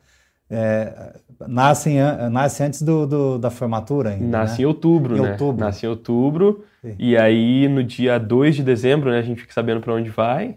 É, 0.48 1.12
nasce, 1.46 1.90
nasce 2.30 2.62
antes 2.62 2.80
do, 2.80 3.06
do, 3.06 3.38
da 3.38 3.50
formatura 3.50 4.10
ainda, 4.10 4.38
Nasce 4.38 4.58
né? 4.58 4.62
em 4.62 4.66
outubro, 4.66 5.16
em 5.18 5.20
né? 5.20 5.32
Outubro. 5.32 5.62
Nasce 5.62 5.84
em 5.84 5.88
outro 5.90 6.64
Sim. 6.80 6.94
E 6.98 7.18
aí, 7.18 7.68
no 7.68 7.84
dia 7.84 8.16
2 8.16 8.56
de 8.56 8.62
dezembro, 8.62 9.10
né, 9.10 9.18
a 9.18 9.22
gente 9.22 9.42
fica 9.42 9.52
sabendo 9.52 9.82
para 9.82 9.92
onde 9.92 10.08
vai. 10.08 10.56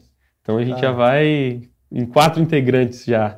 Então 0.51 0.57
a 0.57 0.65
gente 0.65 0.77
ah. 0.77 0.89
já 0.89 0.91
vai 0.91 1.61
em 1.91 2.05
quatro 2.05 2.41
integrantes 2.41 3.05
já 3.05 3.37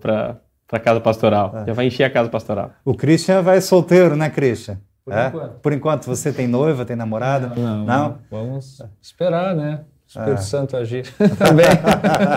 para 0.00 0.40
a 0.72 0.80
casa 0.80 1.00
pastoral. 1.00 1.52
Ah. 1.54 1.64
Já 1.66 1.72
vai 1.72 1.86
encher 1.86 2.04
a 2.04 2.10
casa 2.10 2.28
pastoral. 2.28 2.72
O 2.84 2.94
Christian 2.94 3.42
vai 3.42 3.60
solteiro, 3.60 4.16
né, 4.16 4.28
Christian? 4.28 4.78
Por, 5.04 5.14
é? 5.14 5.28
enquanto. 5.28 5.60
Por 5.60 5.72
enquanto, 5.72 6.06
você 6.06 6.32
tem 6.32 6.48
noiva, 6.48 6.84
tem 6.84 6.96
namorada? 6.96 7.52
Não, 7.54 7.78
não. 7.78 7.84
não? 7.84 8.18
Vamos 8.28 8.82
esperar, 9.00 9.54
né? 9.54 9.84
O 9.84 10.08
Espírito 10.08 10.32
ah. 10.32 10.42
Santo 10.42 10.76
agir 10.76 11.04
também. 11.38 11.66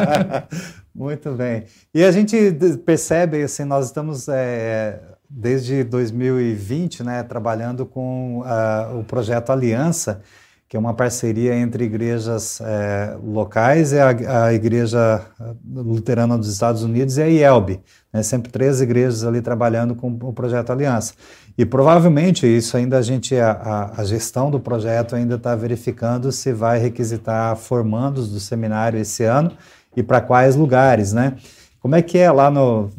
Muito 0.93 1.31
bem. 1.31 1.63
E 1.93 2.03
a 2.03 2.11
gente 2.11 2.37
percebe, 2.85 3.41
assim, 3.41 3.63
nós 3.63 3.85
estamos 3.85 4.27
é, 4.27 4.99
desde 5.29 5.83
2020, 5.83 7.03
né, 7.03 7.23
trabalhando 7.23 7.85
com 7.85 8.41
uh, 8.41 8.99
o 8.99 9.03
projeto 9.03 9.51
Aliança, 9.51 10.21
que 10.69 10.77
é 10.77 10.79
uma 10.79 10.93
parceria 10.93 11.55
entre 11.55 11.83
igrejas 11.85 12.61
é, 12.61 13.17
locais 13.23 13.91
e 13.91 13.97
a, 13.97 14.45
a, 14.45 14.53
Igreja 14.53 15.25
Luterana 15.67 16.37
dos 16.37 16.47
Estados 16.47 16.83
Unidos 16.83 17.17
e 17.17 17.23
a 17.23 17.25
IELB. 17.25 17.79
Né, 18.13 18.21
sempre 18.21 18.51
três 18.51 18.79
igrejas 18.79 19.23
ali 19.23 19.41
trabalhando 19.41 19.95
com 19.95 20.09
o 20.21 20.31
projeto 20.31 20.71
Aliança. 20.71 21.13
E 21.57 21.65
provavelmente 21.65 22.45
isso 22.45 22.77
ainda 22.77 22.99
a 22.99 23.01
gente, 23.01 23.35
a, 23.35 23.93
a 23.97 24.03
gestão 24.03 24.51
do 24.51 24.59
projeto 24.59 25.15
ainda 25.15 25.35
está 25.35 25.55
verificando 25.55 26.31
se 26.31 26.53
vai 26.53 26.77
requisitar 26.77 27.55
formandos 27.55 28.31
do 28.31 28.39
seminário 28.39 28.99
esse 28.99 29.23
ano 29.23 29.51
e 29.97 30.03
para 30.03 30.21
quais 30.21 30.55
lugares, 30.55 31.13
né? 31.13 31.35
Como 31.79 31.95
é 31.95 32.01
que 32.01 32.17
é 32.17 32.31
lá 32.31 32.51
no. 32.51 32.89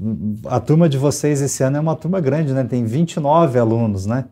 A 0.46 0.58
turma 0.58 0.88
de 0.88 0.98
vocês 0.98 1.40
esse 1.40 1.62
ano 1.62 1.76
é 1.76 1.80
uma 1.80 1.94
turma 1.94 2.18
grande, 2.18 2.52
né? 2.52 2.64
Tem 2.64 2.84
29 2.84 3.58
alunos, 3.58 4.06
né? 4.06 4.24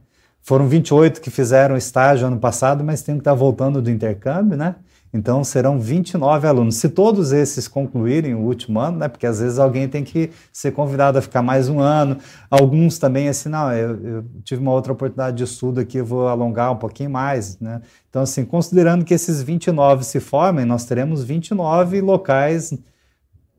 Foram 0.42 0.66
28 0.66 1.20
que 1.20 1.31
fizeram 1.31 1.77
estágio 1.77 2.27
ano 2.27 2.38
passado, 2.38 2.83
mas 2.83 3.03
tem 3.03 3.16
que 3.16 3.20
estar 3.20 3.35
voltando 3.35 3.83
do 3.83 3.90
intercâmbio, 3.90 4.57
né? 4.57 4.77
Então 5.12 5.42
serão 5.42 5.81
29 5.81 6.46
alunos. 6.46 6.77
Se 6.77 6.88
todos 6.88 7.33
esses 7.33 7.66
concluírem 7.66 8.35
o 8.35 8.40
último 8.40 8.79
ano, 8.79 8.98
né? 8.98 9.09
Porque 9.09 9.27
às 9.27 9.40
vezes 9.40 9.59
alguém 9.59 9.88
tem 9.88 10.05
que 10.05 10.31
ser 10.53 10.72
convidado 10.72 11.18
a 11.18 11.22
ficar 11.22 11.42
mais 11.42 11.68
um 11.68 11.81
ano. 11.81 12.18
Alguns 12.51 12.98
também 12.98 13.29
assim, 13.29 13.48
não, 13.48 13.72
eu, 13.72 14.05
eu 14.05 14.24
tive 14.44 14.61
uma 14.61 14.72
outra 14.72 14.92
oportunidade 14.92 15.37
de 15.37 15.44
estudo 15.44 15.81
aqui, 15.81 15.98
eu 15.98 16.05
vou 16.05 16.29
alongar 16.29 16.72
um 16.72 16.77
pouquinho 16.77 17.11
mais, 17.11 17.59
né? 17.59 17.81
Então 18.11 18.22
assim, 18.22 18.44
considerando 18.44 19.05
que 19.05 19.14
esses 19.14 19.42
29 19.42 20.05
se 20.05 20.20
formem, 20.20 20.64
nós 20.64 20.85
teremos 20.85 21.24
29 21.24 22.01
locais 22.01 22.74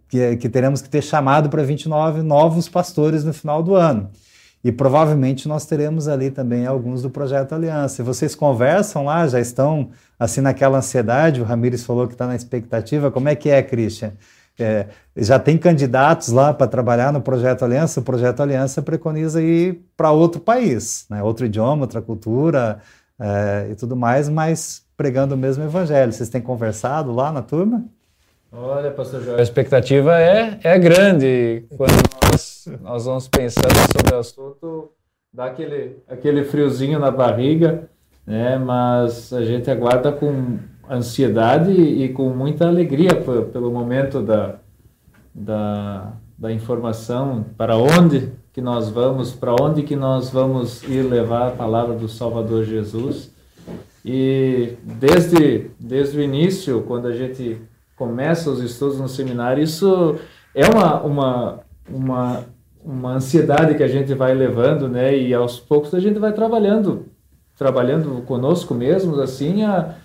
que, 0.08 0.38
que 0.38 0.50
teremos 0.50 0.82
que 0.82 0.90
ter 0.90 1.02
chamado 1.02 1.50
para 1.50 1.64
29 1.64 2.22
novos 2.22 2.70
pastores 2.70 3.24
no 3.24 3.34
final 3.34 3.64
do 3.64 3.76
ano. 3.76 4.10
E 4.64 4.72
provavelmente 4.72 5.48
nós 5.48 5.66
teremos 5.66 6.08
ali 6.08 6.30
também 6.30 6.66
alguns 6.66 7.02
do 7.02 7.10
Projeto 7.10 7.54
Aliança. 7.54 8.02
E 8.02 8.06
vocês 8.06 8.36
conversam 8.36 9.06
lá, 9.06 9.26
já 9.28 9.40
estão 9.40 9.90
assim 10.20 10.42
naquela 10.42 10.80
ansiedade, 10.80 11.42
o 11.42 11.46
Ramires 11.46 11.86
falou 11.86 12.08
que 12.08 12.14
está 12.14 12.28
na 12.28 12.36
expectativa. 12.36 13.10
Como 13.10 13.30
é 13.30 13.36
que 13.36 13.50
é, 13.50 13.62
Christian? 13.64 14.12
É, 14.60 14.88
já 15.16 15.40
tem 15.40 15.58
candidatos 15.58 16.30
lá 16.30 16.54
para 16.54 16.68
trabalhar 16.68 17.14
no 17.14 17.22
Projeto 17.22 17.64
Aliança. 17.64 18.02
O 18.02 18.04
Projeto 18.04 18.42
Aliança 18.42 18.82
preconiza 18.82 19.42
ir 19.42 19.86
para 19.96 20.12
outro 20.12 20.42
país, 20.42 21.06
né? 21.10 21.24
outro 21.24 21.46
idioma, 21.46 21.84
outra 21.84 22.02
cultura 22.02 22.80
é, 23.18 23.70
e 23.72 23.76
tudo 23.76 23.96
mais, 23.96 24.28
mas 24.28 24.84
pregando 24.98 25.36
o 25.36 25.38
mesmo 25.38 25.64
evangelho. 25.64 26.12
Vocês 26.12 26.28
têm 26.28 26.42
conversado 26.42 27.14
lá 27.14 27.32
na 27.32 27.42
turma? 27.42 27.86
Olha, 28.52 28.92
pastor 28.92 29.22
João, 29.22 29.38
a 29.38 29.42
expectativa 29.42 30.20
é, 30.20 30.60
é 30.64 30.78
grande. 30.78 31.64
Quando 31.78 31.94
nós, 32.24 32.59
nós 32.82 33.06
vamos 33.06 33.28
pensando 33.28 33.74
sobre 33.92 34.16
o 34.16 34.20
assunto, 34.20 34.92
dá 35.34 35.46
aquele, 35.46 35.98
aquele 36.08 36.44
friozinho 36.44 37.00
na 37.00 37.12
barriga, 37.12 37.90
né? 38.26 38.58
mas 38.58 39.32
a 39.34 39.44
gente 39.44 39.70
aguarda 39.70 40.12
com 40.12 40.58
ansiedade 40.90 41.72
e 41.72 42.10
com 42.10 42.30
muita 42.30 42.68
alegria 42.68 43.16
pelo 43.52 43.72
momento 43.72 44.22
da, 44.22 44.56
da, 45.34 46.14
da 46.38 46.52
informação, 46.52 47.46
para 47.56 47.78
onde 47.78 48.32
que 48.52 48.62
nós 48.62 48.90
vamos, 48.90 49.32
para 49.32 49.56
onde 49.62 49.84
que 49.84 49.96
nós 49.96 50.30
vamos 50.30 50.84
ir 50.84 51.04
levar 51.04 51.50
a 51.50 51.52
palavra 51.52 51.96
do 51.96 52.08
Salvador 52.08 52.66
Jesus. 52.66 53.32
E 54.04 54.74
desde, 54.82 55.70
desde 55.80 56.18
o 56.18 56.22
início, 56.22 56.82
quando 56.88 57.08
a 57.08 57.16
gente 57.16 57.62
começa 57.96 58.50
os 58.50 58.62
estudos 58.64 59.00
no 59.00 59.08
seminário, 59.08 59.62
isso 59.62 60.18
é 60.56 60.66
uma, 60.68 61.02
uma, 61.02 61.60
uma, 61.92 62.44
uma 62.84 63.14
ansiedade 63.14 63.76
que 63.76 63.84
a 63.84 63.88
gente 63.88 64.14
vai 64.14 64.34
levando, 64.34 64.88
né? 64.88 65.16
E 65.18 65.34
aos 65.34 65.60
poucos 65.60 65.94
a 65.94 66.00
gente 66.00 66.20
vai 66.20 66.34
trabalhando, 66.34 67.06
trabalhando 67.58 68.22
conosco 68.26 68.74
mesmos, 68.74 69.20
assim, 69.20 69.64
a, 69.64 69.96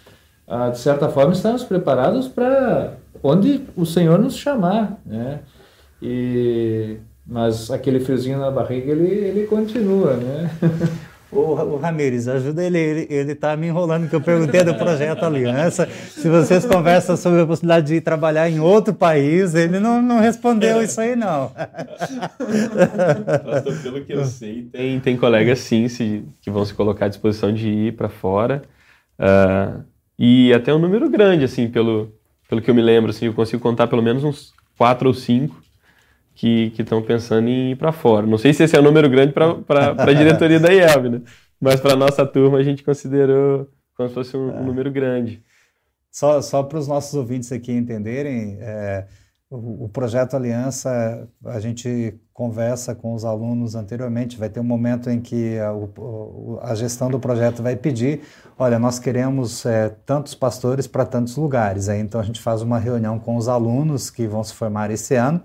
a 0.47 0.71
de 0.71 0.79
certa 0.79 1.09
forma 1.09 1.33
estarmos 1.33 1.65
preparados 1.65 2.29
para 2.29 2.95
onde 3.23 3.63
o 3.77 3.87
Senhor 3.87 4.19
nos 4.19 4.37
chamar, 4.37 4.99
né? 5.05 5.41
E 6.03 6.99
mas 7.27 7.71
aquele 7.71 8.01
friozinho 8.01 8.39
na 8.39 8.51
barriga 8.51 8.93
ele, 8.93 9.07
ele 9.07 9.47
continua, 9.47 10.15
né? 10.15 10.51
O 11.35 11.77
Ramires, 11.77 12.29
ajuda 12.29 12.63
ele, 12.63 13.09
ele, 13.11 13.35
tá 13.35 13.57
me 13.57 13.67
enrolando, 13.67 14.09
que 14.09 14.15
eu 14.15 14.21
perguntei 14.21 14.63
do 14.63 14.73
projeto 14.77 15.25
Aliança, 15.25 15.89
se 15.89 16.29
vocês 16.29 16.65
conversam 16.65 17.17
sobre 17.17 17.41
a 17.41 17.47
possibilidade 17.47 17.89
de 17.89 17.95
ir 17.97 18.01
trabalhar 18.03 18.49
em 18.49 18.61
outro 18.61 18.95
país, 18.95 19.53
ele 19.55 19.81
não, 19.81 20.01
não 20.01 20.21
respondeu 20.21 20.81
isso 20.81 21.01
aí, 21.01 21.17
não. 21.17 21.51
Pelo 23.83 24.05
que 24.05 24.13
eu 24.13 24.25
sei, 24.25 24.69
tem, 24.71 25.01
tem 25.01 25.17
colegas 25.17 25.59
sim 25.59 25.89
se, 25.89 26.25
que 26.41 26.51
vão 26.51 26.65
se 26.65 26.73
colocar 26.73 27.07
à 27.07 27.09
disposição 27.09 27.53
de 27.53 27.69
ir 27.69 27.97
para 27.97 28.09
fora, 28.09 28.63
uh, 29.19 29.83
e 30.17 30.53
até 30.53 30.73
um 30.73 30.79
número 30.79 31.11
grande, 31.11 31.45
assim, 31.45 31.69
pelo, 31.69 32.13
pelo 32.49 32.63
que 32.63 32.71
eu 32.71 32.75
me 32.75 32.83
lembro, 32.83 33.11
assim, 33.11 33.27
eu 33.27 33.35
consigo 33.35 33.61
contar 33.61 33.89
pelo 33.89 34.03
menos 34.03 34.23
uns 34.23 34.53
quatro 34.79 35.09
ou 35.09 35.15
cinco 35.15 35.64
que 36.35 36.73
estão 36.77 37.01
pensando 37.01 37.49
em 37.49 37.73
ir 37.73 37.77
para 37.77 37.93
fora. 37.93 38.27
Não 38.27 38.37
sei 38.37 38.53
se 38.53 38.65
esse 38.65 38.77
é 38.77 38.81
um 38.81 38.83
número 38.83 39.09
grande 39.09 39.33
para 39.33 39.95
a 39.97 40.13
diretoria 40.13 40.59
da 40.59 40.73
IELB, 40.73 41.09
né? 41.09 41.23
mas 41.61 41.81
para 41.81 41.93
a 41.93 41.97
nossa 41.97 42.27
turma 42.27 42.59
a 42.59 42.63
gente 42.63 42.83
considerou 42.83 43.69
como 43.97 44.09
se 44.09 44.15
fosse 44.15 44.37
um, 44.37 44.61
um 44.61 44.65
número 44.65 44.91
grande. 44.91 45.43
Só, 46.11 46.41
só 46.43 46.63
para 46.63 46.79
os 46.79 46.89
nossos 46.89 47.15
ouvintes 47.15 47.51
aqui 47.53 47.73
entenderem, 47.73 48.59
é, 48.61 49.07
o, 49.51 49.85
o, 49.85 49.89
projeto 49.89 50.35
Aliança, 50.35 51.29
a 51.45 51.61
gente 51.61 52.15
conversa 52.33 52.95
com 52.95 53.15
os 53.15 53.25
alunos 53.25 53.75
anteriormente, 53.75 54.37
vai 54.37 54.49
ter 54.49 54.61
um 54.61 54.65
momento 54.65 55.11
em 55.11 55.21
que 55.21 55.59
a, 55.59 55.73
o, 55.73 56.59
a 56.63 56.75
gestão 56.75 57.09
do 57.09 57.19
projeto 57.21 57.63
vai 57.63 57.77
pedir, 57.77 58.23
olha, 58.59 58.79
nós 58.79 58.99
queremos 58.99 59.65
é, 59.67 59.89
tantos 60.05 60.35
pastores 60.35 60.87
para 60.87 61.05
tantos 61.05 61.37
lugares. 61.37 61.89
Aí, 61.89 62.01
então 62.01 62.21
a 62.21 62.25
gente 62.25 62.41
faz 62.41 62.63
uma 62.63 62.79
reunião 62.79 63.19
com 63.19 63.37
os 63.37 63.49
alunos 63.49 64.11
que 64.11 64.27
vão 64.27 64.43
se 64.43 64.55
formar 64.55 64.91
esse 64.91 65.15
ano 65.15 65.41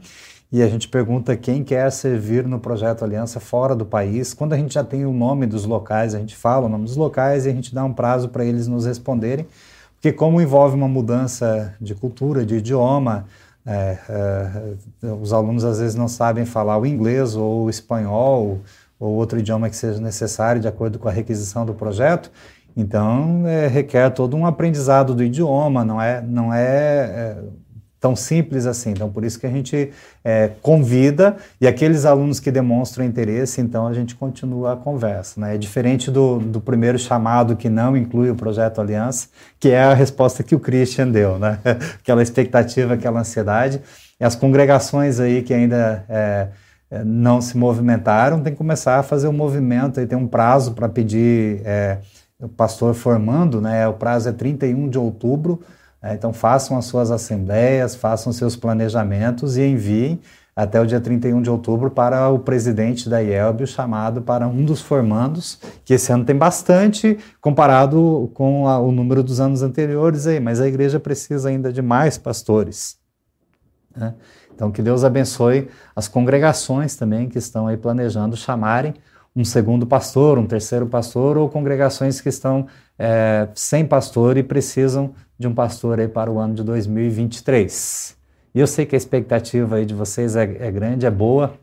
e 0.51 0.63
a 0.63 0.67
gente 0.67 0.88
pergunta 0.88 1.38
quem 1.38 1.63
quer 1.63 1.91
servir 1.91 2.47
no 2.47 2.59
projeto 2.59 3.03
Aliança 3.03 3.39
fora 3.39 3.75
do 3.75 3.85
país. 3.85 4.33
Quando 4.33 4.53
a 4.53 4.57
gente 4.57 4.73
já 4.73 4.83
tem 4.83 5.05
o 5.05 5.13
nome 5.13 5.45
dos 5.45 5.63
locais, 5.63 6.15
a 6.15 6.19
gente 6.19 6.35
fala 6.35 6.65
o 6.65 6.69
nome 6.69 6.85
dos 6.85 6.95
locais 6.95 7.45
e 7.45 7.49
a 7.49 7.53
gente 7.53 7.73
dá 7.73 7.83
um 7.83 7.93
prazo 7.93 8.29
para 8.29 8.43
eles 8.43 8.67
nos 8.67 8.85
responderem, 8.85 9.45
porque 9.93 10.12
como 10.12 10.41
envolve 10.41 10.75
uma 10.75 10.88
mudança 10.88 11.75
de 11.79 11.93
cultura, 11.93 12.43
de 12.43 12.55
idioma, 12.55 13.25
é, 13.63 13.97
é, 14.09 15.12
os 15.21 15.31
alunos 15.33 15.63
às 15.63 15.79
vezes 15.79 15.93
não 15.93 16.07
sabem 16.07 16.45
falar 16.45 16.79
o 16.79 16.85
inglês 16.85 17.35
ou 17.35 17.65
o 17.65 17.69
espanhol 17.69 18.59
ou 18.99 19.13
outro 19.13 19.38
idioma 19.38 19.69
que 19.69 19.75
seja 19.75 20.01
necessário 20.01 20.59
de 20.59 20.67
acordo 20.67 20.97
com 20.97 21.07
a 21.07 21.12
requisição 21.12 21.63
do 21.63 21.75
projeto. 21.75 22.31
Então 22.75 23.43
é, 23.45 23.67
requer 23.67 24.09
todo 24.09 24.35
um 24.35 24.47
aprendizado 24.47 25.13
do 25.13 25.23
idioma, 25.23 25.85
não 25.85 26.01
é, 26.01 26.21
não 26.21 26.51
é, 26.51 26.63
é 26.63 27.38
tão 27.99 28.15
simples 28.15 28.65
assim. 28.65 28.91
Então, 28.91 29.12
por 29.12 29.23
isso 29.25 29.39
que 29.39 29.45
a 29.45 29.49
gente 29.49 29.91
é, 30.23 30.51
convida 30.62 31.35
e 31.59 31.67
aqueles 31.67 32.05
alunos 32.05 32.39
que 32.39 32.49
demonstram 32.49 33.05
interesse, 33.05 33.59
então 33.59 33.85
a 33.88 33.93
gente 33.93 34.15
continua 34.15 34.73
a 34.73 34.75
conversa. 34.75 35.39
Né? 35.41 35.55
É 35.55 35.57
diferente 35.57 36.09
do, 36.09 36.39
do 36.39 36.62
primeiro 36.62 36.97
chamado 36.97 37.55
que 37.55 37.69
não 37.69 37.97
inclui 37.97 38.29
o 38.29 38.35
projeto 38.35 38.79
Aliança, 38.79 39.27
que 39.59 39.69
é 39.69 39.83
a 39.83 39.93
resposta 39.93 40.43
que 40.43 40.55
o 40.55 40.59
Christian 40.59 41.09
deu, 41.09 41.38
né? 41.38 41.59
aquela 41.99 42.23
expectativa, 42.23 42.93
aquela 42.93 43.19
ansiedade. 43.19 43.81
E 44.19 44.23
as 44.23 44.35
congregações 44.35 45.19
aí 45.19 45.41
que 45.41 45.53
ainda 45.53 46.05
é, 46.07 46.47
é 46.89 47.03
não 47.03 47.41
se 47.41 47.57
movimentaram, 47.57 48.41
tem 48.41 48.53
que 48.53 48.57
começar 48.57 48.99
a 48.99 49.03
fazer 49.03 49.27
um 49.27 49.33
movimento, 49.33 49.99
e 49.99 50.07
tem 50.07 50.17
um 50.17 50.27
prazo 50.27 50.73
para 50.73 50.88
pedir 50.88 51.62
é, 51.65 51.97
o 52.39 52.47
pastor 52.47 52.93
formando, 52.93 53.59
né? 53.59 53.88
o 53.88 53.93
prazo 53.93 54.29
é 54.29 54.31
31 54.31 54.89
de 54.89 54.97
outubro, 54.97 55.62
então 56.03 56.31
façam 56.31 56.77
as 56.77 56.85
suas 56.85 57.12
assembleias, 57.12 57.95
façam 57.95 58.31
seus 58.31 58.55
planejamentos 58.55 59.57
e 59.57 59.63
enviem 59.63 60.19
até 60.55 60.79
o 60.81 60.85
dia 60.85 60.99
31 60.99 61.41
de 61.41 61.49
outubro 61.49 61.89
para 61.89 62.27
o 62.29 62.39
presidente 62.39 63.09
da 63.09 63.21
IELB, 63.21 63.65
chamado 63.65 64.21
para 64.21 64.45
um 64.45 64.65
dos 64.65 64.81
formandos, 64.81 65.57
que 65.85 65.93
esse 65.93 66.12
ano 66.12 66.25
tem 66.25 66.35
bastante 66.35 67.17
comparado 67.39 68.29
com 68.33 68.67
a, 68.67 68.77
o 68.77 68.91
número 68.91 69.23
dos 69.23 69.39
anos 69.39 69.62
anteriores 69.62 70.27
aí, 70.27 70.39
mas 70.39 70.59
a 70.59 70.67
igreja 70.67 70.99
precisa 70.99 71.47
ainda 71.47 71.71
de 71.71 71.81
mais 71.81 72.17
pastores. 72.17 72.97
Né? 73.95 74.13
Então 74.53 74.69
que 74.69 74.81
Deus 74.81 75.05
abençoe 75.05 75.69
as 75.95 76.09
congregações 76.09 76.95
também 76.95 77.29
que 77.29 77.38
estão 77.38 77.67
aí 77.67 77.77
planejando 77.77 78.35
chamarem 78.35 78.93
um 79.33 79.45
segundo 79.45 79.88
pastor, 79.88 80.38
um 80.38 80.45
terceiro 80.45 80.88
pastor, 80.88 81.38
ou 81.38 81.47
congregações 81.47 82.19
que 82.19 82.27
estão 82.27 82.67
é, 82.99 83.47
sem 83.55 83.85
pastor 83.85 84.35
e 84.35 84.43
precisam 84.43 85.13
de 85.38 85.47
um 85.47 85.55
pastor 85.55 86.01
aí 86.01 86.07
para 86.09 86.29
o 86.29 86.38
ano 86.38 86.53
de 86.53 86.63
2023. 86.63 88.17
E 88.53 88.59
eu 88.59 88.67
sei 88.67 88.85
que 88.85 88.93
a 88.93 88.97
expectativa 88.97 89.77
aí 89.77 89.85
de 89.85 89.93
vocês 89.93 90.35
é, 90.35 90.43
é 90.43 90.69
grande, 90.69 91.05
é 91.05 91.12
boa. 91.12 91.53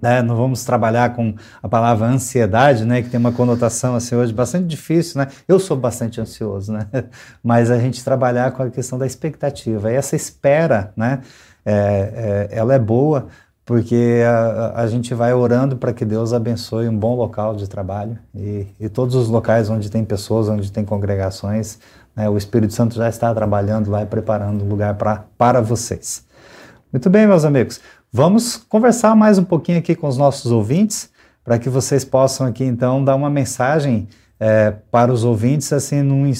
Né? 0.00 0.20
Não 0.22 0.36
vamos 0.36 0.64
trabalhar 0.64 1.14
com 1.14 1.34
a 1.62 1.68
palavra 1.68 2.06
ansiedade, 2.06 2.84
né? 2.84 3.02
Que 3.02 3.08
tem 3.08 3.18
uma 3.18 3.32
conotação 3.32 3.94
assim 3.94 4.14
hoje 4.14 4.32
bastante 4.32 4.66
difícil, 4.66 5.18
né? 5.18 5.28
Eu 5.46 5.58
sou 5.58 5.76
bastante 5.76 6.20
ansioso, 6.20 6.72
né? 6.72 6.88
Mas 7.42 7.70
a 7.70 7.78
gente 7.78 8.04
trabalhar 8.04 8.52
com 8.52 8.62
a 8.62 8.70
questão 8.70 8.98
da 8.98 9.06
expectativa. 9.06 9.90
E 9.92 9.96
essa 9.96 10.14
espera, 10.14 10.92
né? 10.96 11.20
É, 11.64 12.48
é, 12.50 12.58
ela 12.58 12.74
é 12.74 12.78
boa 12.78 13.26
porque 13.68 14.22
a, 14.26 14.80
a 14.80 14.86
gente 14.86 15.12
vai 15.12 15.34
orando 15.34 15.76
para 15.76 15.92
que 15.92 16.02
Deus 16.02 16.32
abençoe 16.32 16.88
um 16.88 16.98
bom 16.98 17.14
local 17.14 17.54
de 17.54 17.68
trabalho 17.68 18.18
e, 18.34 18.66
e 18.80 18.88
todos 18.88 19.14
os 19.14 19.28
locais 19.28 19.68
onde 19.68 19.90
tem 19.90 20.06
pessoas, 20.06 20.48
onde 20.48 20.72
tem 20.72 20.86
congregações, 20.86 21.78
né, 22.16 22.30
o 22.30 22.38
Espírito 22.38 22.72
Santo 22.72 22.94
já 22.94 23.10
está 23.10 23.34
trabalhando 23.34 23.90
lá 23.90 24.04
e 24.04 24.06
preparando 24.06 24.64
um 24.64 24.68
lugar 24.70 24.94
pra, 24.94 25.26
para 25.36 25.60
vocês. 25.60 26.24
Muito 26.90 27.10
bem, 27.10 27.26
meus 27.26 27.44
amigos. 27.44 27.78
Vamos 28.10 28.56
conversar 28.56 29.14
mais 29.14 29.36
um 29.36 29.44
pouquinho 29.44 29.80
aqui 29.80 29.94
com 29.94 30.08
os 30.08 30.16
nossos 30.16 30.50
ouvintes, 30.50 31.10
para 31.44 31.58
que 31.58 31.68
vocês 31.68 32.06
possam 32.06 32.46
aqui 32.46 32.64
então 32.64 33.04
dar 33.04 33.16
uma 33.16 33.28
mensagem 33.28 34.08
é, 34.40 34.72
para 34.90 35.12
os 35.12 35.24
ouvintes, 35.24 35.72
assim, 35.72 36.02
num, 36.02 36.30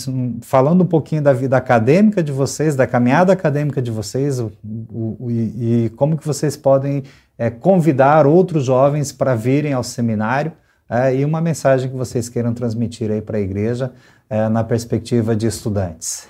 falando 0.41 0.83
um 0.83 0.87
pouquinho 0.87 1.21
da 1.21 1.33
vida 1.33 1.57
acadêmica 1.57 2.23
de 2.23 2.31
vocês, 2.31 2.77
da 2.77 2.87
caminhada 2.87 3.33
acadêmica 3.33 3.83
de 3.83 3.91
vocês, 3.91 4.39
o, 4.39 4.53
o, 4.65 5.17
o, 5.19 5.31
e, 5.31 5.91
como 5.97 6.17
que 6.17 6.27
vocês 6.27 6.57
podem 6.57 7.03
é, 7.37 7.51
convidar 7.51 8.27
outros 8.27 8.65
jovens 8.65 9.11
para 9.11 9.35
virem 9.35 9.73
ao 9.73 9.83
seminário 9.83 10.53
é, 10.89 11.15
e 11.15 11.25
uma 11.25 11.41
mensagem 11.41 11.91
que 11.91 11.97
vocês 11.97 12.29
queiram 12.29 12.55
transmitir 12.55 13.11
aí 13.11 13.21
para 13.21 13.39
a 13.39 13.41
igreja 13.41 13.93
é, 14.31 14.49
na 14.49 14.63
perspectiva 14.63 15.35
de 15.35 15.47
estudantes. 15.47 16.29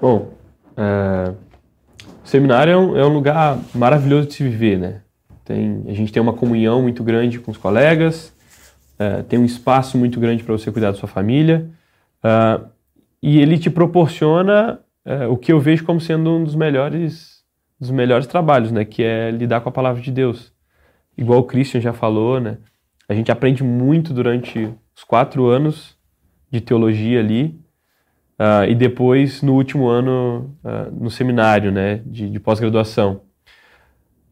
Bom, 0.00 0.30
é, 0.76 1.32
o 2.24 2.28
seminário 2.28 2.72
é 2.72 2.76
um, 2.76 2.96
é 2.96 3.06
um, 3.06 3.12
lugar 3.12 3.58
maravilhoso 3.74 4.28
de 4.28 4.34
se 4.34 4.42
viver, 4.42 4.78
né? 4.78 5.00
Tem, 5.44 5.84
a 5.86 5.92
gente 5.92 6.12
tem 6.12 6.20
uma 6.20 6.32
comunhão 6.32 6.82
muito 6.82 7.04
grande 7.04 7.38
com 7.38 7.50
os 7.50 7.56
colegas, 7.56 8.32
é, 8.98 9.22
tem 9.22 9.38
um 9.38 9.44
espaço 9.44 9.98
muito 9.98 10.18
grande 10.18 10.42
para 10.42 10.52
você 10.52 10.70
cuidar 10.72 10.92
da 10.92 10.96
sua 10.96 11.08
família, 11.08 11.70
é, 12.22 12.60
e 13.22 13.40
ele 13.40 13.58
te 13.58 13.70
proporciona 13.70 14.80
é, 15.04 15.26
o 15.26 15.36
que 15.36 15.52
eu 15.52 15.60
vejo 15.60 15.84
como 15.84 16.00
sendo 16.00 16.30
um 16.30 16.44
dos 16.44 16.54
melhores, 16.54 17.44
dos 17.78 17.90
melhores 17.90 18.26
trabalhos, 18.26 18.72
né? 18.72 18.84
Que 18.84 19.02
é 19.02 19.30
lidar 19.30 19.60
com 19.60 19.68
a 19.68 19.72
palavra 19.72 20.00
de 20.00 20.10
Deus. 20.10 20.52
Igual 21.16 21.40
o 21.40 21.44
Christian 21.44 21.80
já 21.80 21.92
falou, 21.92 22.40
né? 22.40 22.58
A 23.08 23.14
gente 23.14 23.30
aprende 23.30 23.62
muito 23.62 24.12
durante 24.12 24.72
os 24.94 25.04
quatro 25.04 25.46
anos 25.46 25.96
de 26.50 26.60
teologia 26.60 27.20
ali, 27.20 27.58
Uh, 28.38 28.68
e 28.68 28.74
depois 28.74 29.40
no 29.40 29.54
último 29.54 29.88
ano 29.88 30.54
uh, 30.62 30.94
no 30.94 31.10
seminário 31.10 31.72
né, 31.72 32.02
de, 32.04 32.28
de 32.28 32.38
pós-graduação. 32.38 33.22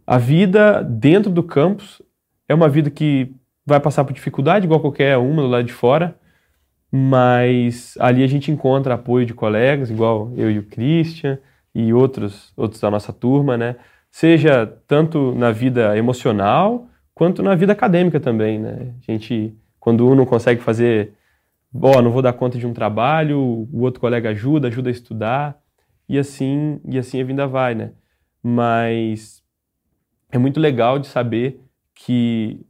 A 0.07 0.19
vida 0.19 0.83
dentro 0.83 1.33
do 1.33 1.43
campus 1.43 2.03
é 2.47 2.55
uma 2.55 2.69
vida 2.69 2.91
que 2.91 3.35
vai 3.67 3.81
passar 3.81 4.05
por 4.05 4.13
dificuldade, 4.13 4.67
igual 4.67 4.81
qualquer 4.81 5.17
uma 5.17 5.43
do 5.43 5.49
lado 5.49 5.65
de 5.65 5.73
fora, 5.73 6.19
mas 6.91 7.95
ali 7.99 8.23
a 8.23 8.27
gente 8.27 8.51
encontra 8.51 8.95
apoio 8.95 9.27
de 9.27 9.35
colegas, 9.35 9.91
igual 9.91 10.33
eu 10.37 10.51
e 10.51 10.59
o 10.59 10.65
Christian 10.65 11.39
e 11.75 11.93
outros, 11.93 12.53
outros 12.57 12.81
da 12.81 12.91
nossa 12.91 13.13
turma, 13.13 13.57
né? 13.57 13.77
seja 14.11 14.65
tanto 14.87 15.35
na 15.35 15.51
vida 15.51 15.99
emocional 15.99 16.87
quanto 17.13 17.43
na 17.43 17.57
vida 17.57 17.73
acadêmica 17.73 18.21
também. 18.21 18.61
Né? 18.61 18.95
A 19.09 19.13
gente, 19.13 19.57
quando 19.81 20.09
um 20.09 20.15
não 20.15 20.25
consegue 20.25 20.61
fazer 20.61 21.15
ó, 21.83 22.01
não 22.01 22.13
vou 22.13 22.23
dar 22.23 22.33
conta 22.33 22.57
de 22.57 22.67
um 22.67 22.73
trabalho, 22.73 23.39
o 23.73 23.81
outro 23.81 24.01
colega 24.01 24.31
ajuda, 24.31 24.69
ajuda 24.69 24.89
a 24.89 24.93
estudar, 24.93 25.61
e 26.09 26.19
assim, 26.19 26.81
e 26.85 26.97
assim 26.97 27.21
a 27.21 27.25
vida 27.25 27.47
vai, 27.47 27.75
né? 27.75 27.93
Mas 28.43 29.43
é 30.31 30.39
muito 30.39 30.61
legal 30.61 30.99
de 30.99 31.07
saber 31.07 31.61
que 31.95 32.65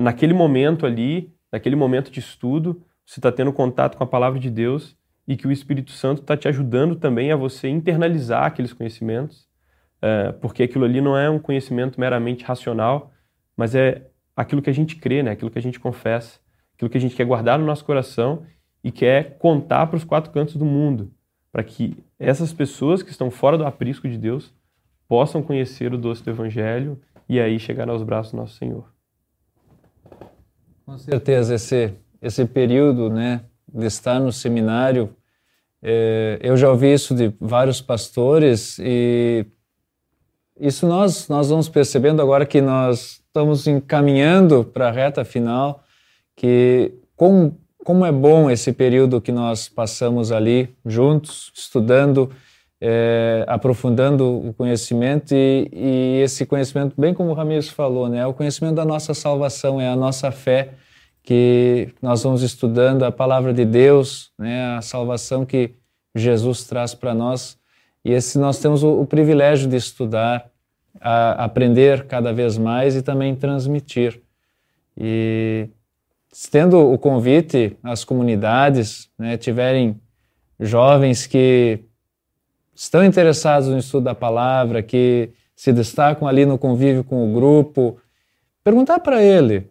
naquele 0.00 0.32
momento 0.32 0.86
ali, 0.86 1.32
naquele 1.52 1.76
momento 1.76 2.10
de 2.10 2.20
estudo, 2.20 2.82
você 3.04 3.18
está 3.18 3.30
tendo 3.30 3.52
contato 3.52 3.96
com 3.96 4.04
a 4.04 4.06
palavra 4.06 4.38
de 4.38 4.50
Deus 4.50 4.96
e 5.26 5.36
que 5.36 5.46
o 5.46 5.52
Espírito 5.52 5.92
Santo 5.92 6.20
está 6.20 6.36
te 6.36 6.48
ajudando 6.48 6.96
também 6.96 7.32
a 7.32 7.36
você 7.36 7.68
internalizar 7.68 8.44
aqueles 8.44 8.72
conhecimentos, 8.72 9.48
é, 10.02 10.32
porque 10.32 10.62
aquilo 10.62 10.84
ali 10.84 11.00
não 11.00 11.16
é 11.16 11.30
um 11.30 11.38
conhecimento 11.38 11.98
meramente 11.98 12.44
racional, 12.44 13.12
mas 13.56 13.74
é 13.74 14.06
aquilo 14.36 14.60
que 14.60 14.70
a 14.70 14.74
gente 14.74 14.96
crê, 14.96 15.22
né? 15.22 15.30
aquilo 15.30 15.50
que 15.50 15.58
a 15.58 15.62
gente 15.62 15.80
confessa 15.80 16.44
aquilo 16.74 16.90
que 16.90 16.98
a 16.98 17.00
gente 17.00 17.16
quer 17.16 17.24
guardar 17.24 17.58
no 17.58 17.64
nosso 17.64 17.84
coração 17.84 18.44
e 18.82 18.90
quer 18.90 19.38
contar 19.38 19.86
para 19.86 19.96
os 19.96 20.04
quatro 20.04 20.30
cantos 20.30 20.56
do 20.56 20.64
mundo, 20.64 21.10
para 21.50 21.64
que 21.64 21.96
essas 22.18 22.52
pessoas 22.52 23.02
que 23.02 23.10
estão 23.10 23.30
fora 23.30 23.56
do 23.56 23.64
aprisco 23.64 24.08
de 24.08 24.18
Deus 24.18 24.52
possam 25.08 25.42
conhecer 25.42 25.92
o 25.94 25.98
doce 25.98 26.22
do 26.22 26.30
Evangelho 26.30 27.00
e 27.28 27.40
aí 27.40 27.58
chegar 27.58 27.88
aos 27.88 28.02
braços 28.02 28.32
do 28.32 28.38
nosso 28.38 28.56
Senhor. 28.56 28.93
Com 30.84 30.98
certeza, 30.98 31.54
esse, 31.54 31.94
esse 32.20 32.44
período 32.44 33.08
né, 33.08 33.42
de 33.72 33.86
estar 33.86 34.20
no 34.20 34.30
seminário, 34.30 35.16
é, 35.82 36.38
eu 36.42 36.56
já 36.56 36.70
ouvi 36.70 36.92
isso 36.92 37.14
de 37.14 37.32
vários 37.40 37.80
pastores 37.80 38.78
e 38.78 39.46
isso 40.58 40.86
nós, 40.86 41.28
nós 41.28 41.48
vamos 41.48 41.68
percebendo 41.68 42.22
agora 42.22 42.46
que 42.46 42.60
nós 42.60 43.22
estamos 43.26 43.66
encaminhando 43.66 44.64
para 44.64 44.88
a 44.88 44.90
reta 44.90 45.24
final 45.24 45.82
que 46.36 46.94
como, 47.16 47.58
como 47.84 48.04
é 48.04 48.12
bom 48.12 48.50
esse 48.50 48.72
período 48.72 49.20
que 49.20 49.32
nós 49.32 49.68
passamos 49.68 50.32
ali 50.32 50.74
juntos, 50.84 51.52
estudando, 51.54 52.30
é, 52.80 53.44
aprofundando 53.48 54.48
o 54.48 54.52
conhecimento 54.52 55.34
e, 55.34 55.68
e, 55.72 56.20
esse 56.22 56.44
conhecimento, 56.44 56.94
bem 56.98 57.14
como 57.14 57.30
o 57.30 57.34
Ramires 57.34 57.68
falou, 57.68 58.08
né, 58.08 58.18
é 58.18 58.26
o 58.26 58.34
conhecimento 58.34 58.74
da 58.74 58.84
nossa 58.84 59.14
salvação, 59.14 59.80
é 59.80 59.88
a 59.88 59.96
nossa 59.96 60.30
fé 60.30 60.74
que 61.22 61.88
nós 62.02 62.22
vamos 62.22 62.42
estudando, 62.42 63.02
a 63.04 63.10
palavra 63.10 63.54
de 63.54 63.64
Deus, 63.64 64.30
né, 64.38 64.76
a 64.76 64.82
salvação 64.82 65.46
que 65.46 65.74
Jesus 66.14 66.64
traz 66.64 66.94
para 66.94 67.14
nós. 67.14 67.58
E 68.04 68.12
esse 68.12 68.38
nós 68.38 68.58
temos 68.58 68.82
o, 68.82 69.00
o 69.00 69.06
privilégio 69.06 69.68
de 69.68 69.76
estudar, 69.76 70.50
aprender 71.00 72.06
cada 72.06 72.32
vez 72.32 72.58
mais 72.58 72.94
e 72.94 73.02
também 73.02 73.34
transmitir. 73.34 74.20
E 74.96 75.68
estendo 76.30 76.78
o 76.78 76.98
convite 76.98 77.76
às 77.82 78.04
comunidades, 78.04 79.08
né, 79.18 79.38
tiverem 79.38 79.98
jovens 80.60 81.26
que 81.26 81.80
estão 82.74 83.04
interessados 83.04 83.68
no 83.68 83.78
estudo 83.78 84.04
da 84.04 84.14
palavra, 84.14 84.82
que 84.82 85.30
se 85.54 85.72
destacam 85.72 86.26
ali 86.26 86.44
no 86.44 86.58
convívio 86.58 87.04
com 87.04 87.30
o 87.30 87.34
grupo, 87.34 87.98
perguntar 88.62 89.00
para 89.00 89.22
ele: 89.22 89.70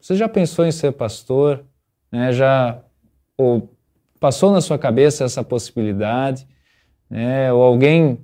você 0.00 0.14
já 0.16 0.28
pensou 0.28 0.64
em 0.64 0.72
ser 0.72 0.92
pastor? 0.92 1.64
Né, 2.10 2.32
já 2.32 2.78
ou 3.36 3.68
passou 4.18 4.52
na 4.52 4.60
sua 4.60 4.78
cabeça 4.78 5.24
essa 5.24 5.42
possibilidade? 5.42 6.46
Né, 7.08 7.52
ou 7.52 7.62
alguém 7.62 8.18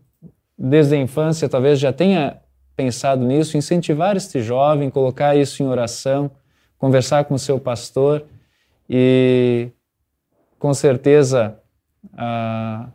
desde 0.58 0.94
a 0.94 0.98
infância 0.98 1.48
talvez 1.48 1.78
já 1.78 1.92
tenha 1.92 2.40
pensado 2.74 3.24
nisso, 3.24 3.56
incentivar 3.56 4.16
este 4.16 4.40
jovem, 4.40 4.90
colocar 4.90 5.36
isso 5.36 5.62
em 5.62 5.66
oração 5.66 6.30
conversar 6.82 7.26
com 7.26 7.34
o 7.34 7.38
seu 7.38 7.60
pastor 7.60 8.26
e 8.90 9.70
com 10.58 10.74
certeza 10.74 11.56
a, 12.12 12.88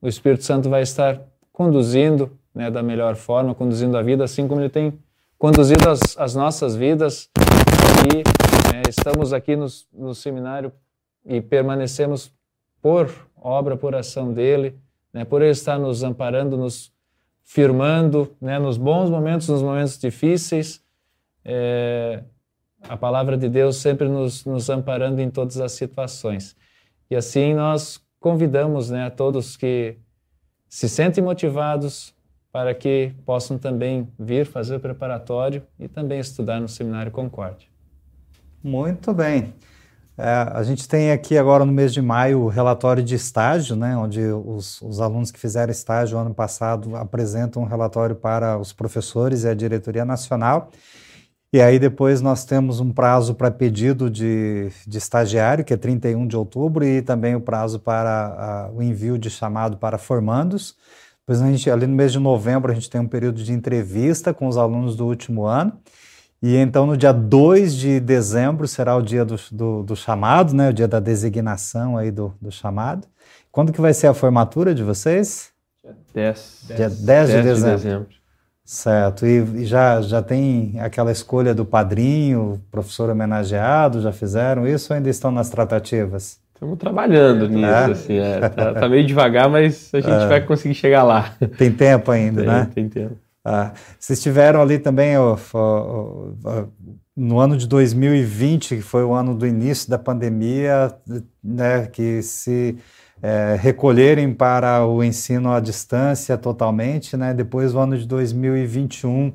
o 0.00 0.08
Espírito 0.08 0.44
Santo 0.44 0.68
vai 0.68 0.82
estar 0.82 1.20
conduzindo 1.52 2.38
né, 2.54 2.70
da 2.70 2.82
melhor 2.82 3.16
forma, 3.16 3.54
conduzindo 3.54 3.96
a 3.96 4.02
vida, 4.02 4.24
assim 4.24 4.46
como 4.46 4.60
ele 4.60 4.68
tem 4.68 4.98
conduzido 5.38 5.88
as, 5.88 6.00
as 6.16 6.34
nossas 6.34 6.74
vidas. 6.74 7.30
E 8.12 8.16
né, 8.72 8.82
estamos 8.88 9.32
aqui 9.32 9.56
no, 9.56 10.14
seminário 10.14 10.72
e 11.24 11.40
permanecemos 11.40 12.32
por 12.80 13.10
obra, 13.36 13.76
por 13.76 13.94
ação 13.94 14.32
dele, 14.32 14.78
né, 15.12 15.24
por 15.24 15.42
ele 15.42 15.50
estar 15.50 15.78
nos 15.78 16.02
amparando, 16.02 16.56
nos 16.56 16.92
firmando 17.44 18.36
né, 18.40 18.58
nos 18.58 18.76
bons 18.76 19.08
momentos, 19.08 19.48
nos 19.48 19.62
momentos 19.62 19.98
difíceis. 19.98 20.82
É, 21.44 22.22
a 22.82 22.96
palavra 22.96 23.36
de 23.36 23.48
Deus 23.48 23.76
sempre 23.76 24.08
nos, 24.08 24.44
nos 24.44 24.68
amparando 24.68 25.20
em 25.20 25.30
todas 25.30 25.58
as 25.58 25.72
situações. 25.72 26.56
E 27.10 27.16
assim 27.16 27.54
nós 27.54 28.00
convidamos 28.20 28.90
né, 28.90 29.06
a 29.06 29.10
todos 29.10 29.56
que 29.56 29.96
se 30.68 30.88
sentem 30.88 31.22
motivados 31.22 32.14
para 32.52 32.74
que 32.74 33.12
possam 33.24 33.58
também 33.58 34.08
vir 34.18 34.46
fazer 34.46 34.76
o 34.76 34.80
preparatório 34.80 35.62
e 35.78 35.86
também 35.86 36.18
estudar 36.18 36.60
no 36.60 36.68
Seminário 36.68 37.12
Concórdia. 37.12 37.68
Muito 38.62 39.12
bem. 39.12 39.54
É, 40.16 40.48
a 40.52 40.64
gente 40.64 40.88
tem 40.88 41.12
aqui 41.12 41.38
agora 41.38 41.64
no 41.64 41.70
mês 41.70 41.94
de 41.94 42.02
maio 42.02 42.40
o 42.40 42.48
relatório 42.48 43.04
de 43.04 43.14
estágio, 43.14 43.76
né, 43.76 43.96
onde 43.96 44.20
os, 44.20 44.82
os 44.82 45.00
alunos 45.00 45.30
que 45.30 45.38
fizeram 45.38 45.70
estágio 45.70 46.18
ano 46.18 46.34
passado 46.34 46.96
apresentam 46.96 47.62
um 47.62 47.66
relatório 47.66 48.16
para 48.16 48.58
os 48.58 48.72
professores 48.72 49.44
e 49.44 49.48
a 49.48 49.54
diretoria 49.54 50.04
nacional. 50.04 50.72
E 51.50 51.62
aí 51.62 51.78
depois 51.78 52.20
nós 52.20 52.44
temos 52.44 52.78
um 52.78 52.92
prazo 52.92 53.34
para 53.34 53.50
pedido 53.50 54.10
de, 54.10 54.70
de 54.86 54.98
estagiário, 54.98 55.64
que 55.64 55.72
é 55.72 55.76
31 55.78 56.26
de 56.26 56.36
outubro, 56.36 56.84
e 56.84 57.00
também 57.00 57.34
o 57.34 57.40
prazo 57.40 57.80
para 57.80 58.68
a, 58.68 58.70
o 58.70 58.82
envio 58.82 59.18
de 59.18 59.30
chamado 59.30 59.78
para 59.78 59.96
formandos. 59.96 60.76
Depois 61.20 61.40
a 61.40 61.46
gente, 61.46 61.70
ali 61.70 61.86
no 61.86 61.96
mês 61.96 62.12
de 62.12 62.18
novembro 62.18 62.70
a 62.70 62.74
gente 62.74 62.90
tem 62.90 63.00
um 63.00 63.08
período 63.08 63.42
de 63.42 63.52
entrevista 63.52 64.34
com 64.34 64.46
os 64.46 64.58
alunos 64.58 64.94
do 64.94 65.06
último 65.06 65.46
ano. 65.46 65.72
E 66.42 66.54
então 66.56 66.86
no 66.86 66.96
dia 66.96 67.12
2 67.12 67.74
de 67.74 67.98
dezembro 67.98 68.68
será 68.68 68.94
o 68.94 69.02
dia 69.02 69.24
do, 69.24 69.36
do, 69.50 69.82
do 69.82 69.96
chamado, 69.96 70.54
né? 70.54 70.68
o 70.68 70.72
dia 70.72 70.86
da 70.86 71.00
designação 71.00 71.96
aí 71.96 72.10
do, 72.10 72.34
do 72.40 72.52
chamado. 72.52 73.08
Quando 73.50 73.72
que 73.72 73.80
vai 73.80 73.94
ser 73.94 74.06
a 74.06 74.14
formatura 74.14 74.74
de 74.74 74.82
vocês? 74.82 75.50
Dia 75.82 75.96
10. 76.14 76.64
Dia 76.66 76.76
10, 76.76 76.98
10 77.06 77.28
de, 77.28 77.42
dezembro. 77.42 77.76
de 77.76 77.82
dezembro. 77.82 78.17
Certo. 78.68 79.24
E, 79.24 79.64
já, 79.64 80.02
já 80.02 80.20
tem 80.20 80.74
aquela 80.78 81.10
escolha 81.10 81.54
do 81.54 81.64
padrinho, 81.64 82.60
professor 82.70 83.08
homenageado, 83.08 84.02
já 84.02 84.12
fizeram 84.12 84.68
isso 84.68 84.92
ou 84.92 84.96
ainda 84.98 85.08
estão 85.08 85.30
nas 85.30 85.48
tratativas? 85.48 86.38
Estamos 86.52 86.78
trabalhando 86.78 87.48
nisso, 87.48 87.64
é? 87.64 87.84
assim, 87.84 88.18
é, 88.18 88.40
tá, 88.46 88.74
tá, 88.74 88.86
meio 88.86 89.06
devagar, 89.06 89.48
mas 89.48 89.88
a 89.94 90.00
gente 90.00 90.12
é. 90.12 90.26
vai 90.26 90.42
conseguir 90.42 90.74
chegar 90.74 91.02
lá. 91.02 91.34
Tem 91.56 91.72
tempo 91.72 92.10
ainda, 92.10 92.42
tem, 92.42 92.50
né? 92.50 92.70
Tem 92.74 92.88
tempo. 92.90 93.16
Ah, 93.42 93.72
vocês 93.98 94.22
tiveram 94.22 94.60
ali 94.60 94.78
também 94.78 95.14
no 97.16 97.40
ano 97.40 97.56
de 97.56 97.66
2020, 97.66 98.76
que 98.76 98.82
foi 98.82 99.02
o 99.02 99.14
ano 99.14 99.34
do 99.34 99.46
início 99.46 99.88
da 99.88 99.96
pandemia, 99.96 100.94
né, 101.42 101.86
que 101.86 102.20
se 102.22 102.76
é, 103.22 103.56
recolherem 103.60 104.32
para 104.32 104.86
o 104.86 105.02
ensino 105.02 105.52
à 105.52 105.60
distância 105.60 106.36
totalmente, 106.36 107.16
né? 107.16 107.34
Depois 107.34 107.74
o 107.74 107.78
ano 107.78 107.96
de 107.98 108.06
2021, 108.06 109.32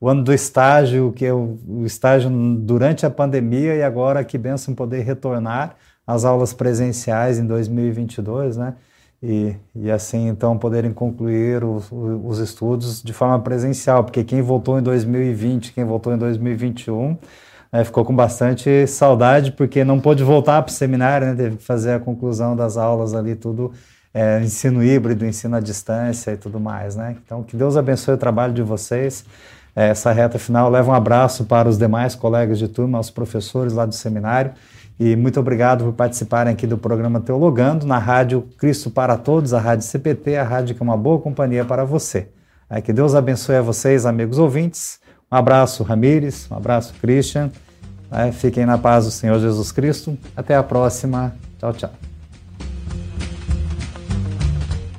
o 0.00 0.08
ano 0.08 0.22
do 0.22 0.32
estágio, 0.32 1.12
que 1.12 1.24
é 1.24 1.32
o, 1.32 1.58
o 1.66 1.84
estágio 1.84 2.30
durante 2.30 3.04
a 3.06 3.10
pandemia 3.10 3.74
e 3.74 3.82
agora 3.82 4.24
que 4.24 4.38
benção 4.38 4.74
poder 4.74 5.02
retornar 5.02 5.76
às 6.06 6.24
aulas 6.24 6.52
presenciais 6.52 7.38
em 7.38 7.46
2022, 7.46 8.56
né? 8.56 8.74
E, 9.22 9.56
e 9.74 9.90
assim 9.90 10.28
então 10.28 10.58
poderem 10.58 10.92
concluir 10.92 11.64
os, 11.64 11.90
os 11.90 12.38
estudos 12.38 13.02
de 13.02 13.12
forma 13.12 13.40
presencial, 13.40 14.04
porque 14.04 14.22
quem 14.22 14.42
voltou 14.42 14.78
em 14.78 14.82
2020, 14.82 15.72
quem 15.72 15.84
voltou 15.84 16.12
em 16.12 16.18
2021 16.18 17.16
é, 17.74 17.82
ficou 17.82 18.04
com 18.04 18.14
bastante 18.14 18.86
saudade 18.86 19.50
porque 19.50 19.82
não 19.82 19.98
pôde 19.98 20.22
voltar 20.22 20.62
para 20.62 20.70
o 20.70 20.72
seminário, 20.72 21.26
né? 21.26 21.34
teve 21.34 21.56
que 21.56 21.64
fazer 21.64 21.94
a 21.94 21.98
conclusão 21.98 22.54
das 22.54 22.76
aulas 22.76 23.14
ali, 23.14 23.34
tudo 23.34 23.72
é, 24.14 24.40
ensino 24.40 24.80
híbrido, 24.80 25.26
ensino 25.26 25.56
à 25.56 25.60
distância 25.60 26.30
e 26.30 26.36
tudo 26.36 26.60
mais. 26.60 26.94
Né? 26.94 27.16
Então, 27.24 27.42
que 27.42 27.56
Deus 27.56 27.76
abençoe 27.76 28.14
o 28.14 28.16
trabalho 28.16 28.52
de 28.52 28.62
vocês. 28.62 29.24
É, 29.74 29.88
essa 29.88 30.12
reta 30.12 30.38
final 30.38 30.70
leva 30.70 30.92
um 30.92 30.94
abraço 30.94 31.46
para 31.46 31.68
os 31.68 31.76
demais 31.76 32.14
colegas 32.14 32.60
de 32.60 32.68
turma, 32.68 32.96
aos 32.96 33.10
professores 33.10 33.72
lá 33.72 33.84
do 33.84 33.94
seminário. 33.94 34.52
E 35.00 35.16
muito 35.16 35.40
obrigado 35.40 35.82
por 35.82 35.94
participarem 35.94 36.52
aqui 36.52 36.68
do 36.68 36.78
programa 36.78 37.18
Teologando, 37.18 37.84
na 37.84 37.98
Rádio 37.98 38.42
Cristo 38.56 38.88
para 38.88 39.16
Todos, 39.16 39.52
a 39.52 39.58
Rádio 39.58 39.84
CPT, 39.84 40.36
a 40.36 40.44
rádio 40.44 40.76
que 40.76 40.80
é 40.80 40.84
uma 40.84 40.96
boa 40.96 41.20
companhia 41.20 41.64
para 41.64 41.84
você. 41.84 42.28
É, 42.70 42.80
que 42.80 42.92
Deus 42.92 43.16
abençoe 43.16 43.56
a 43.56 43.62
vocês, 43.62 44.06
amigos 44.06 44.38
ouvintes. 44.38 45.00
Um 45.30 45.36
abraço, 45.36 45.82
Ramires, 45.82 46.48
um 46.48 46.56
abraço, 46.56 46.94
Christian. 47.00 47.50
É, 48.14 48.30
fiquem 48.30 48.64
na 48.64 48.78
paz 48.78 49.06
do 49.06 49.10
Senhor 49.10 49.40
Jesus 49.40 49.72
Cristo. 49.72 50.16
Até 50.36 50.54
a 50.54 50.62
próxima. 50.62 51.34
Tchau, 51.58 51.72
tchau. 51.72 51.90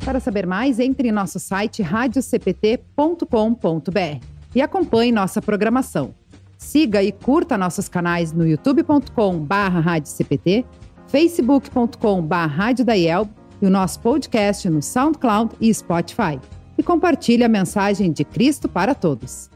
Para 0.04 0.20
saber 0.20 0.46
mais, 0.46 0.78
entre 0.80 1.08
em 1.08 1.12
nosso 1.12 1.40
site 1.40 1.82
radiocpt.com.br 1.82 4.20
e 4.54 4.62
acompanhe 4.62 5.14
nossa 5.14 5.42
programação. 5.42 6.14
Siga 6.58 7.02
e 7.02 7.12
curta 7.12 7.58
nossos 7.58 7.90
canais 7.90 8.32
no 8.34 8.46
youtube.com/radiocpt, 8.46 10.66
facebook.com/radiodaiel 11.08 13.28
e 13.62 13.66
o 13.66 13.70
nosso 13.70 14.02
podcast 14.02 14.70
no 14.70 14.82
SoundCloud 14.82 15.56
e 15.60 15.74
Spotify. 15.74 16.40
E 16.78 16.84
compartilhe 16.84 17.44
a 17.44 17.50
mensagem 17.50 18.12
de 18.12 18.26
Cristo 18.26 18.68
para 18.68 18.94
todos. 18.94 19.50